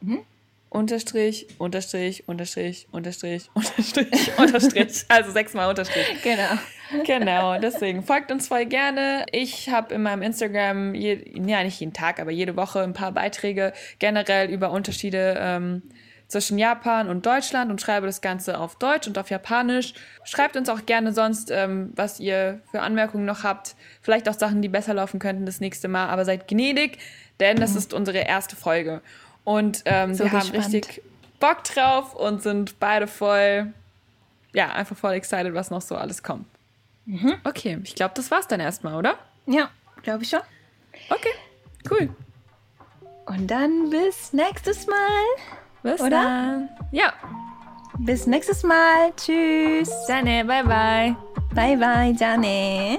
Mhm. 0.00 0.24
Unterstrich, 0.72 1.48
Unterstrich, 1.58 2.26
Unterstrich, 2.26 2.88
Unterstrich, 2.92 3.50
Unterstrich, 3.52 4.08
Unterstrich. 4.38 5.04
Also 5.08 5.30
sechsmal 5.30 5.68
Unterstrich. 5.68 6.22
Genau. 6.22 6.58
Genau, 7.04 7.58
deswegen 7.58 8.02
folgt 8.02 8.32
uns 8.32 8.48
voll 8.48 8.64
gerne. 8.64 9.26
Ich 9.32 9.68
habe 9.68 9.94
in 9.94 10.02
meinem 10.02 10.22
Instagram, 10.22 10.94
je, 10.94 11.24
ja 11.46 11.62
nicht 11.62 11.78
jeden 11.80 11.92
Tag, 11.92 12.20
aber 12.20 12.30
jede 12.30 12.56
Woche 12.56 12.82
ein 12.82 12.94
paar 12.94 13.12
Beiträge 13.12 13.74
generell 13.98 14.50
über 14.50 14.70
Unterschiede 14.70 15.36
ähm, 15.38 15.82
zwischen 16.28 16.58
Japan 16.58 17.08
und 17.08 17.26
Deutschland 17.26 17.70
und 17.70 17.80
schreibe 17.80 18.06
das 18.06 18.22
Ganze 18.22 18.58
auf 18.58 18.76
Deutsch 18.76 19.06
und 19.06 19.18
auf 19.18 19.28
Japanisch. 19.28 19.92
Schreibt 20.24 20.56
uns 20.56 20.70
auch 20.70 20.86
gerne 20.86 21.12
sonst, 21.12 21.50
ähm, 21.50 21.92
was 21.96 22.18
ihr 22.18 22.62
für 22.70 22.80
Anmerkungen 22.80 23.26
noch 23.26 23.44
habt. 23.44 23.76
Vielleicht 24.00 24.26
auch 24.26 24.38
Sachen, 24.38 24.62
die 24.62 24.70
besser 24.70 24.94
laufen 24.94 25.20
könnten 25.20 25.44
das 25.44 25.60
nächste 25.60 25.88
Mal. 25.88 26.08
Aber 26.08 26.24
seid 26.24 26.48
gnädig, 26.48 26.96
denn 27.40 27.58
das 27.58 27.72
mhm. 27.72 27.78
ist 27.78 27.94
unsere 27.94 28.18
erste 28.18 28.56
Folge. 28.56 29.02
Und 29.44 29.82
ähm, 29.84 30.14
so 30.14 30.24
wir 30.24 30.30
gespannt. 30.30 30.54
haben 30.54 30.72
richtig 30.72 31.02
Bock 31.40 31.64
drauf 31.64 32.14
und 32.14 32.42
sind 32.42 32.78
beide 32.78 33.06
voll, 33.06 33.72
ja, 34.54 34.68
einfach 34.72 34.96
voll 34.96 35.12
excited, 35.12 35.54
was 35.54 35.70
noch 35.70 35.82
so 35.82 35.96
alles 35.96 36.22
kommt. 36.22 36.46
Mhm. 37.06 37.34
Okay, 37.44 37.78
ich 37.82 37.94
glaube, 37.94 38.14
das 38.14 38.30
war's 38.30 38.46
dann 38.46 38.60
erstmal, 38.60 38.94
oder? 38.94 39.18
Ja, 39.46 39.70
glaube 40.02 40.22
ich 40.22 40.28
schon. 40.28 40.40
Okay, 41.10 41.32
cool. 41.90 42.14
Und 43.26 43.48
dann 43.50 43.90
bis 43.90 44.32
nächstes 44.32 44.86
Mal. 44.86 44.96
Bis 45.82 46.00
oder? 46.00 46.10
dann. 46.10 46.68
Ja. 46.92 47.12
Bis 47.98 48.26
nächstes 48.26 48.62
Mal. 48.62 49.12
Tschüss. 49.16 49.90
Jane, 50.08 50.44
bye 50.44 50.62
bye. 50.64 51.16
Bye 51.54 51.76
bye, 51.76 52.14
Jane. 52.18 52.98